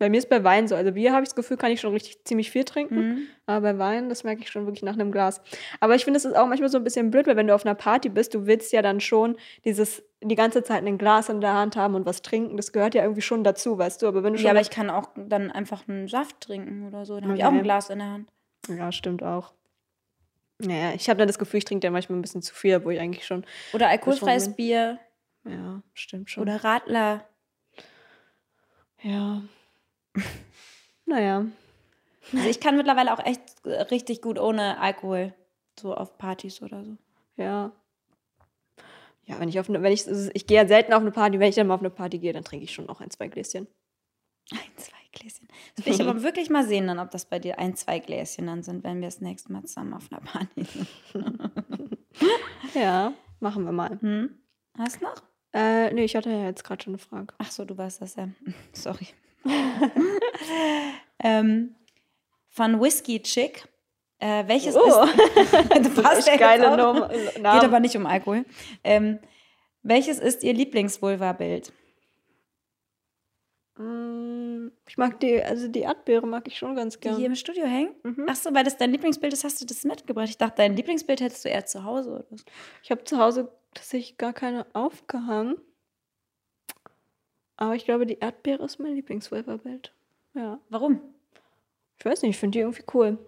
[0.00, 0.74] Bei mir ist bei Wein so.
[0.74, 2.96] Also Bier habe ich das Gefühl, kann ich schon richtig ziemlich viel trinken.
[2.96, 3.22] Mhm.
[3.46, 5.40] Aber bei Wein, das merke ich schon wirklich nach einem Glas.
[5.78, 7.64] Aber ich finde, es ist auch manchmal so ein bisschen blöd, weil wenn du auf
[7.66, 11.40] einer Party bist, du willst ja dann schon dieses die ganze Zeit ein Glas in
[11.40, 12.56] der Hand haben und was trinken.
[12.56, 14.08] Das gehört ja irgendwie schon dazu, weißt du.
[14.08, 17.04] Aber wenn du schon Ja, aber ich kann auch dann einfach einen Saft trinken oder
[17.04, 17.20] so.
[17.20, 17.58] Dann habe ich auch Okay.
[17.58, 18.28] ein Glas in der Hand.
[18.68, 19.52] ja, stimmt auch.
[20.58, 22.94] Naja, ich habe dann das Gefühl, ich trinke dann manchmal ein bisschen zu viel, obwohl
[22.94, 23.44] ich eigentlich schon.
[23.74, 24.98] Oder alkoholfreies Bier
[25.44, 26.42] Ja, stimmt schon.
[26.42, 27.26] oder Radler.
[29.02, 29.42] ja.
[31.06, 31.46] Naja.
[32.32, 33.42] Also ich kann mittlerweile auch echt
[33.90, 35.34] richtig gut ohne Alkohol.
[35.78, 36.96] So auf Partys oder so.
[37.36, 37.72] Ja.
[39.24, 41.48] Ja, wenn ich auf eine, wenn ich, ich gehe ja selten auf eine Party, wenn
[41.48, 43.68] ich dann mal auf eine Party gehe, dann trinke ich schon noch ein, zwei Gläschen.
[44.50, 45.48] Ein, zwei Gläschen.
[45.76, 48.46] Das will ich aber wirklich mal sehen, dann, ob das bei dir ein, zwei Gläschen
[48.46, 50.88] dann sind, wenn wir das nächste Mal zusammen auf einer Party sind.
[52.74, 53.98] Ja, machen wir mal.
[54.00, 54.38] Hm?
[54.78, 55.22] Hast du noch?
[55.52, 57.34] Äh, nee, ich hatte ja jetzt gerade schon eine Frage.
[57.38, 58.28] Ach so, du warst das ja.
[58.72, 59.08] Sorry.
[61.22, 61.74] ähm,
[62.48, 63.64] von Whiskey Chick.
[64.18, 64.80] Äh, welches Oh.
[65.04, 65.14] ist.
[65.96, 66.76] du passt Echt geile.
[66.76, 68.44] Nom- Geht aber nicht um Alkohol.
[68.84, 69.18] Ähm,
[69.82, 71.72] welches ist ihr Lieblingsvulva-Bild?
[73.78, 77.16] Mm, Ich mag die, also die Erdbeere mag ich schon ganz Die gerne.
[77.16, 77.94] hier im Studio hängen?
[78.02, 78.26] Mhm.
[78.28, 80.28] Ach so, weil das dein Lieblingsbild ist, hast du das mitgebracht.
[80.28, 82.36] Ich dachte, dein Lieblingsbild hättest du eher zu Hause oder so.
[82.82, 85.56] Ich habe zu Hause tatsächlich gar keine aufgehangen.
[87.60, 89.92] Aber ich glaube, die Erdbeere ist mein Lieblingswolferbild.
[90.34, 90.58] Ja.
[90.70, 91.00] Warum?
[91.98, 93.18] Ich weiß nicht, ich finde die irgendwie cool.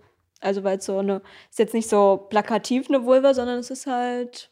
[0.41, 3.87] Also, weil es so eine, ist jetzt nicht so plakativ eine Vulva, sondern es ist
[3.87, 4.51] halt.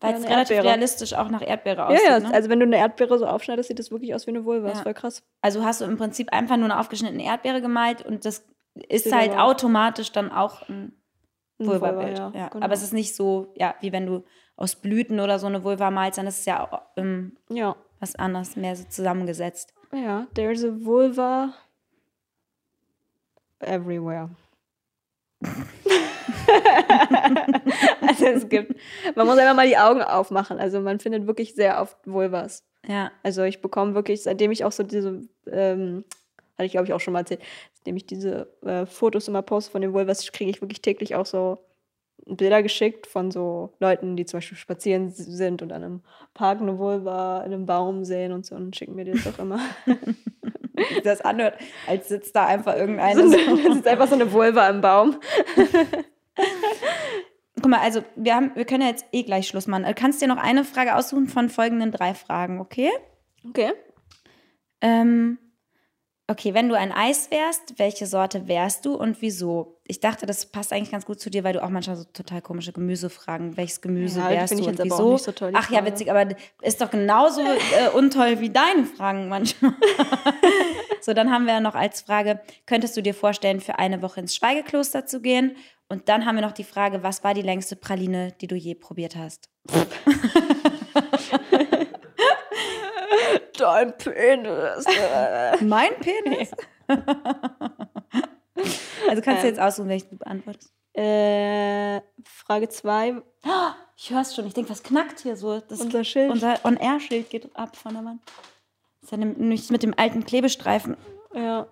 [0.00, 0.64] Weil Ja, es relativ Erdbeere.
[0.64, 2.06] realistisch auch nach Erdbeere Ja, aussieht.
[2.08, 2.32] ja, ne?
[2.34, 4.68] also wenn du eine Erdbeere so aufschneidest, sieht das wirklich aus wie eine Vulva.
[4.68, 4.78] Das Ja.
[4.80, 5.22] ist voll krass.
[5.42, 8.44] Also hast du im Prinzip einfach nur eine aufgeschnittene Erdbeere gemalt und das
[8.88, 10.92] ist Sieht halt automatisch dann auch ein
[11.58, 12.18] Vulva-Bild.
[12.18, 12.48] ja, ja.
[12.48, 12.64] genau.
[12.64, 14.24] Aber es ist nicht so, ja, wie wenn du
[14.56, 17.76] aus Blüten oder so eine Vulva malst, dann ist es ja ähm, Ja.
[18.04, 19.72] Was anderes, mehr so zusammengesetzt.
[19.92, 21.54] Ja, there's a vulva
[23.60, 24.28] everywhere.
[28.00, 28.74] also es gibt,
[29.16, 30.58] man muss einfach mal die Augen aufmachen.
[30.58, 32.62] Also man findet wirklich sehr oft Vulvas.
[32.86, 33.10] Ja.
[33.22, 36.04] Also ich bekomme wirklich, seitdem ich auch so diese, ähm,
[36.56, 37.40] hatte ich glaube ich auch schon mal erzählt,
[37.72, 41.26] seitdem ich diese äh, Fotos immer poste von den Vulvas, kriege ich wirklich täglich auch
[41.26, 41.58] so
[42.26, 46.00] Bilder geschickt von so Leuten, die zum Beispiel spazieren sind und an einem
[46.32, 49.60] Park eine Vulva in einem Baum sehen und so und schicken mir das auch immer.
[49.86, 51.54] Wie das anhört,
[51.86, 53.22] als sitzt da einfach So, irgendeine.
[53.22, 55.20] das ist einfach so eine Vulva im Baum.
[57.56, 59.84] Guck mal, also wir, haben, wir können ja jetzt eh gleich Schluss machen.
[59.84, 62.90] Du kannst dir noch eine Frage aussuchen von folgenden drei Fragen, okay?
[63.48, 63.72] Okay.
[64.80, 65.38] Ähm,
[66.26, 69.78] okay, wenn du ein Eis wärst, welche Sorte wärst du und wieso?
[69.86, 72.40] Ich dachte, das passt eigentlich ganz gut zu dir, weil du auch manchmal so total
[72.40, 75.08] komische Gemüsefragen, welches Gemüse Ja, wärst du ich und jetzt aber wieso?
[75.08, 78.86] auch nicht so toll, Ach ja, witzig, aber ist doch genauso äh, untoll wie deine
[78.86, 79.74] Fragen manchmal.
[81.02, 84.34] so, dann haben wir noch als Frage, könntest du dir vorstellen, für eine Woche ins
[84.34, 85.56] Schweigekloster zu gehen?
[85.88, 88.74] Und dann haben wir noch die Frage, was war die längste Praline, die du je
[88.74, 89.50] probiert hast?
[93.56, 94.84] Dein Penis.
[95.62, 96.50] Mein Penis?
[99.08, 99.54] also kannst du Ähm.
[99.54, 100.72] jetzt aussuchen, welche du beantwortest.
[100.94, 103.22] äh, Frage 2.
[103.96, 104.46] Ich hör's schon.
[104.46, 105.60] Ich denke, was knackt hier so?
[105.60, 106.30] Das Unser Schild.
[106.30, 108.20] Unser On-Air-Schild geht ab von der Wand.
[109.00, 110.96] Das ist ja nämlich mit dem alten Klebestreifen.
[111.34, 111.66] Ja.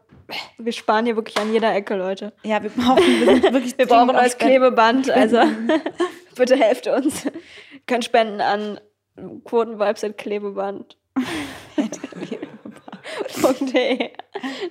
[0.59, 2.33] Wir sparen hier wirklich an jeder Ecke, Leute.
[2.43, 4.39] Ja, wir brauchen wir wirklich Wir brauchen Spenden.
[4.39, 5.41] Klebeband, also
[6.37, 7.24] bitte helft uns.
[7.26, 7.33] Ihr
[7.87, 8.80] könnt spenden an
[9.45, 10.97] Quotenvibes at Klebeband.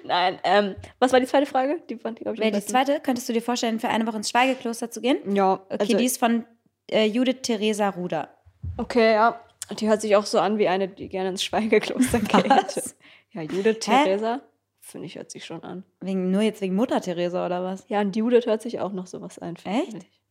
[0.03, 1.81] Nein, ähm, was war die zweite Frage?
[1.89, 2.99] Die fand ich, ich, die zweite?
[3.01, 5.35] Könntest du dir vorstellen, für eine Woche ins Schweigekloster zu gehen?
[5.35, 6.45] Ja, Okay, also, die ist von
[6.89, 8.29] äh, Judith Theresa Ruder.
[8.77, 9.39] okay, ja.
[9.79, 12.95] Die hört sich auch so an wie eine, die gerne ins Schweigekloster geht.
[13.31, 13.79] Ja, Judith?
[13.79, 14.41] Theresa,
[14.81, 15.85] finde ich, hört sich schon an.
[16.01, 17.85] Wegen, nur jetzt wegen Mutter Theresa oder was?
[17.87, 19.93] Ja, und Judith hört sich auch noch sowas finde Echt?
[19.93, 20.21] ich.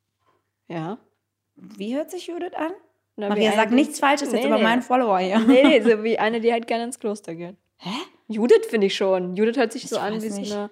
[0.69, 0.99] Ja.
[1.57, 2.73] Wie hört sich Judith an?
[3.17, 4.63] Na, Maria sagt nichts Falsches jetzt Nee, über nee.
[4.63, 5.39] meinen Follower hier.
[5.41, 7.57] Nee, nee, so wie eine, die halt gerne ins Kloster geht.
[7.79, 7.91] Hä?
[8.29, 9.35] Judith finde ich schon.
[9.35, 10.71] Judith hört sich so Ich an weiß wie so eine,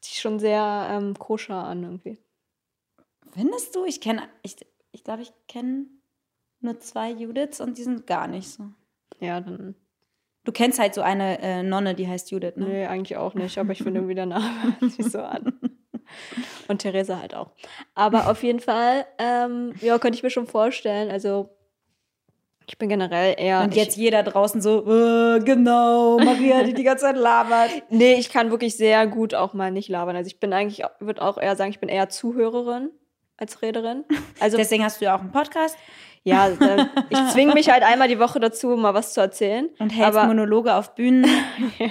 [0.00, 2.18] sich schon sehr ähm, koscher an irgendwie.
[3.32, 3.84] Findest du?
[3.84, 4.56] Ich kenne, ich,
[4.92, 5.86] ich glaube, ich kenne
[6.60, 8.64] nur zwei Judiths und die sind gar nicht so.
[9.20, 9.74] Ja, dann.
[10.44, 12.66] Du kennst halt so eine äh, Nonne, die heißt Judith, ne?
[12.66, 15.58] Nee, eigentlich auch nicht, aber ich finde irgendwie der Name hört sich so an.
[16.68, 17.50] Und Theresa halt auch.
[17.94, 21.10] Aber auf jeden Fall, ähm, ja, könnte ich mir schon vorstellen.
[21.10, 21.50] Also,
[22.68, 23.62] ich bin generell eher.
[23.62, 27.70] Und jetzt jeder draußen so, äh, genau, Maria, die die ganze Zeit labert.
[27.90, 30.14] Nee, ich kann wirklich sehr gut auch mal nicht labern.
[30.16, 32.90] Also, ich bin eigentlich, würde auch eher sagen, ich bin eher Zuhörerin
[33.36, 34.04] als Rederin.
[34.40, 35.76] Also, Deswegen hast du ja auch einen Podcast
[36.24, 36.50] ja,
[37.08, 39.68] ich zwinge mich halt einmal die Woche dazu, mal was zu erzählen.
[39.78, 41.24] und hältst Aber- Monologe auf Bühnen.
[41.78, 41.90] Ja.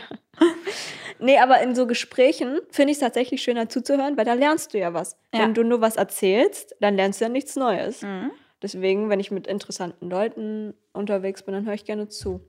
[1.19, 4.77] Nee, aber in so Gesprächen finde ich es tatsächlich schöner zuzuhören, weil da lernst du
[4.77, 5.17] ja was.
[5.33, 5.41] Ja.
[5.41, 8.03] Wenn du nur was erzählst, dann lernst du ja nichts Neues.
[8.03, 8.29] Mhm.
[8.61, 12.41] Deswegen, wenn ich mit interessanten Leuten unterwegs bin, dann höre ich gerne zu.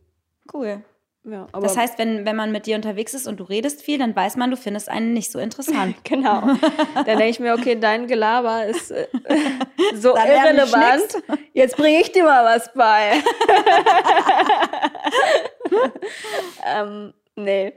[0.53, 0.83] Cool.
[1.25, 4.17] Ja, Das heißt, wenn, wenn man mit dir unterwegs ist und du redest viel, dann
[4.17, 5.97] weiß man, du findest einen nicht so interessant.
[6.05, 6.41] Genau.
[6.95, 9.09] Dann denke ich mir, okay, dein Gelaber ist äh,
[9.95, 11.23] so Da lerne ich irrelevant.
[11.53, 13.13] Jetzt bringe ich dir mal was bei.
[16.67, 17.75] ähm, nee.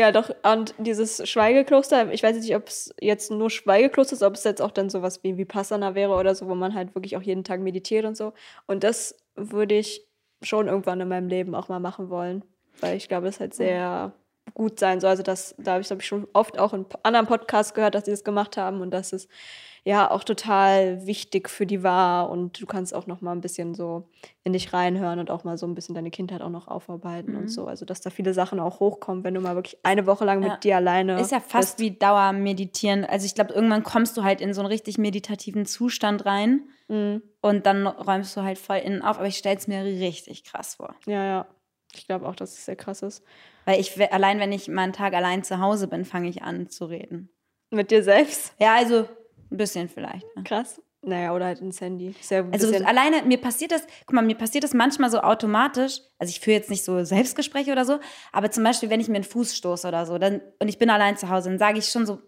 [0.00, 4.32] Ja, doch, und dieses Schweigekloster, ich weiß nicht, ob es jetzt nur Schweigekloster ist, ob
[4.32, 7.22] es jetzt auch dann sowas wie Vipassana wäre oder so, wo man halt wirklich auch
[7.22, 8.32] jeden Tag meditiert und so.
[8.66, 10.08] Und das würde ich
[10.40, 12.42] schon irgendwann in meinem Leben auch mal machen wollen,
[12.80, 14.14] weil ich glaube, es halt sehr
[14.54, 15.10] gut sein soll.
[15.10, 18.06] Also das, da habe ich, glaube ich, schon oft auch in anderen Podcasts gehört, dass
[18.06, 19.28] sie das gemacht haben und dass es
[19.84, 23.74] ja auch total wichtig für die war und du kannst auch noch mal ein bisschen
[23.74, 24.08] so
[24.44, 27.48] in dich reinhören und auch mal so ein bisschen deine Kindheit auch noch aufarbeiten und
[27.48, 27.66] so.
[27.66, 30.48] Also dass da viele Sachen auch hochkommen, wenn du mal wirklich eine Woche lang mit
[30.50, 30.56] Ja.
[30.58, 33.04] dir alleine Ist ja fast wie Dauermeditieren.
[33.04, 37.22] Also ich glaube, irgendwann kommst du halt in so einen richtig meditativen Zustand rein Mhm.
[37.40, 39.18] und dann räumst du halt voll innen auf.
[39.18, 40.94] Aber ich stelle es mir richtig krass vor.
[41.06, 41.46] Ja, ja.
[41.94, 43.24] Ich glaube auch, dass es sehr krass ist.
[43.64, 46.68] Weil ich, allein wenn ich mal einen Tag allein zu Hause bin, fange ich an
[46.68, 47.30] zu reden.
[47.70, 48.54] Mit dir selbst?
[48.58, 49.08] Ja, also
[49.50, 50.26] ein bisschen vielleicht.
[50.36, 50.42] Ne?
[50.44, 50.80] Krass.
[51.02, 52.14] Naja, oder halt ins Handy.
[52.28, 56.00] Ja ein Also alleine, mir passiert das, guck mal, mir passiert das manchmal so automatisch.
[56.18, 57.98] Also ich führe jetzt nicht so Selbstgespräche oder so,
[58.32, 60.90] aber zum Beispiel, wenn ich mir einen Fuß stoße oder so, dann, und ich bin
[60.90, 62.18] allein zu Hause, dann sage ich schon so,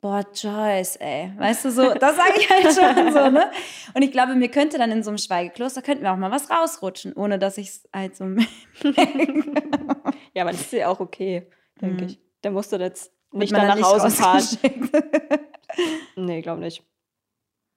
[0.00, 1.32] boah, Joyce, ey.
[1.36, 3.50] Weißt du, so, das sage ich halt schon so, ne?
[3.94, 6.48] Und ich glaube, mir könnte dann in so einem Schweigekloster, könnte mir auch mal was
[6.48, 8.24] rausrutschen, ohne dass ich es halt so.
[10.34, 11.48] ja, aber das ist ja auch okay,
[11.80, 12.10] denke Mhm.
[12.10, 12.20] ich.
[12.42, 14.44] Da musst du jetzt nicht dann nach Hause fahren.
[16.16, 16.82] Nee, glaube nicht.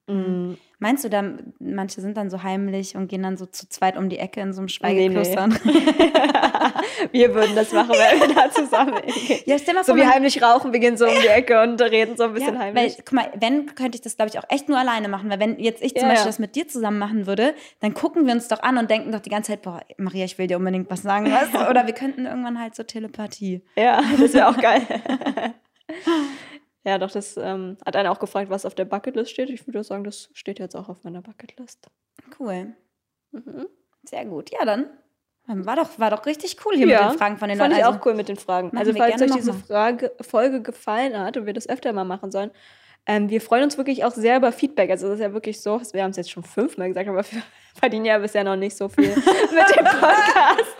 [0.08, 0.56] Mhm.
[0.78, 1.24] Meinst du, da,
[1.58, 4.52] manche sind dann so heimlich und gehen dann so zu zweit um die Ecke in
[4.52, 5.24] so einem Nee, nee.
[5.24, 5.48] Schweigekloster?
[7.12, 9.40] wir würden das machen, wenn wir da zusammen hingehen.
[9.46, 12.16] Ja, stell mal So wie heimlich rauchen, wir gehen so um die Ecke und reden
[12.16, 12.98] so ein bisschen ja, heimlich.
[12.98, 15.30] Weil, guck mal, wenn, könnte ich das, glaube ich, auch echt nur alleine machen.
[15.30, 16.26] Weil wenn jetzt ich zum Ja, Beispiel ja.
[16.26, 19.20] das mit dir zusammen machen würde, dann gucken wir uns doch an und denken doch
[19.20, 21.24] die ganze Zeit, boah, Maria, ich will dir unbedingt was sagen.
[21.24, 21.58] Du?
[21.70, 23.62] Oder wir könnten irgendwann halt so Telepathie.
[23.76, 24.82] Ja, das wäre auch geil.
[26.86, 29.50] Ja, doch, das ähm, hat einer auch gefragt, was auf der Bucketlist steht.
[29.50, 31.88] Ich würde sagen, das steht jetzt auch auf meiner Bucketlist.
[32.38, 32.74] Cool.
[33.32, 33.66] Mhm.
[34.04, 34.50] Sehr gut.
[34.52, 34.86] Ja, dann
[35.48, 37.80] war doch, war doch richtig cool hier Ja, mit den Fragen von den Fand Leuten.
[37.80, 38.76] ich Also, auch cool mit den Fragen.
[38.76, 39.52] Also, falls euch diese.
[39.52, 42.50] Frage, Folge gefallen hat und wir das öfter mal machen sollen,
[43.06, 44.90] ähm, wir freuen uns wirklich auch sehr über Feedback.
[44.90, 47.42] Also, das ist ja wirklich so, wir haben es jetzt schon fünfmal gesagt, aber wir
[47.74, 50.76] verdienen ja bisher noch nicht so viel mit dem Podcast.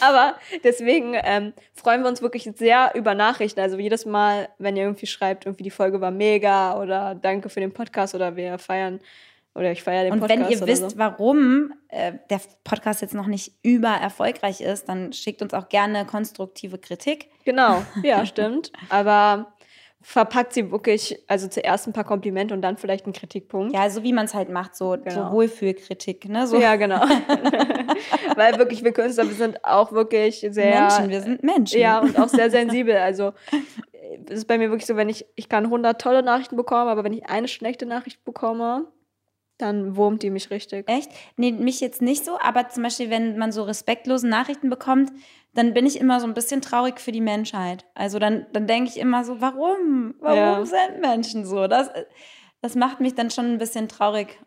[0.00, 3.60] Aber deswegen ähm, freuen wir uns wirklich sehr über Nachrichten.
[3.60, 7.60] Also, jedes Mal, wenn ihr irgendwie schreibt, irgendwie die Folge war mega oder danke für
[7.60, 9.00] den Podcast oder wir feiern
[9.56, 10.40] oder ich feiere den und Podcast.
[10.40, 10.98] wenn ihr wisst, so.
[10.98, 16.04] warum äh, der Podcast jetzt noch nicht über erfolgreich ist, dann schickt uns auch gerne
[16.04, 17.30] konstruktive Kritik.
[17.44, 18.70] Genau, ja, stimmt.
[18.90, 19.54] Aber
[20.08, 23.74] verpackt sie wirklich, also zuerst ein paar Komplimente und dann vielleicht einen Kritikpunkt.
[23.74, 25.10] Ja, so wie man es halt macht, so, Genau.
[25.10, 26.28] so Wohlfühlkritik.
[26.28, 26.46] Ne?
[26.46, 27.00] So Ja, genau.
[28.36, 30.80] Weil wirklich, wir Künstler, wir sind auch wirklich sehr.
[30.82, 31.80] Menschen, wir sind Menschen.
[31.80, 32.96] Ja, und auch sehr sensibel.
[32.96, 33.32] Also
[34.26, 37.02] es ist bei mir wirklich so, wenn ich, ich kann 100 tolle Nachrichten bekommen, aber
[37.02, 38.86] wenn ich eine schlechte Nachricht bekomme,
[39.58, 40.88] dann wurmt die mich richtig.
[40.88, 41.10] Echt?
[41.36, 45.10] Nee, mich jetzt nicht so, aber zum Beispiel, wenn man so respektlose Nachrichten bekommt,
[45.56, 47.84] dann bin ich immer so ein bisschen traurig für die Menschheit.
[47.94, 50.14] Also dann, dann denke ich immer so, warum?
[50.20, 50.64] Warum Ja.
[50.66, 51.66] sind Menschen so?
[51.66, 51.90] Das,
[52.62, 54.38] das macht mich dann schon ein bisschen traurig.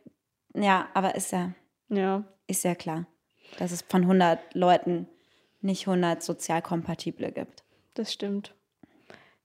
[0.55, 1.51] Ja, aber ist ja,
[1.89, 2.23] Ja.
[2.47, 3.05] ist ja klar,
[3.57, 5.07] dass es von 100 Leuten
[5.61, 7.63] nicht 100 sozial kompatible gibt.
[7.95, 8.53] Das stimmt.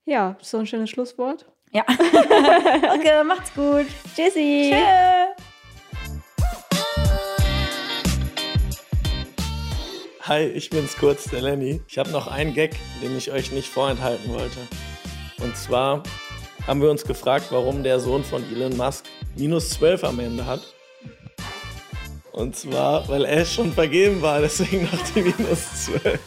[0.05, 1.45] Ja, so ein schönes Schlusswort.
[1.71, 1.83] Ja.
[1.89, 3.85] okay, macht's gut.
[4.15, 4.71] Tschüssi.
[4.71, 5.24] Tschüss.
[10.27, 11.81] Hi, ich bin's kurz, der Lenny.
[11.87, 14.57] Ich habe noch einen Gag, den ich euch nicht vorenthalten wollte.
[15.39, 16.01] Und zwar
[16.65, 19.05] haben wir uns gefragt, warum der Sohn von Elon Musk
[19.35, 20.61] minus 12 am Ende hat.
[22.31, 26.19] Und zwar, weil er schon vergeben war, deswegen noch die minus 12.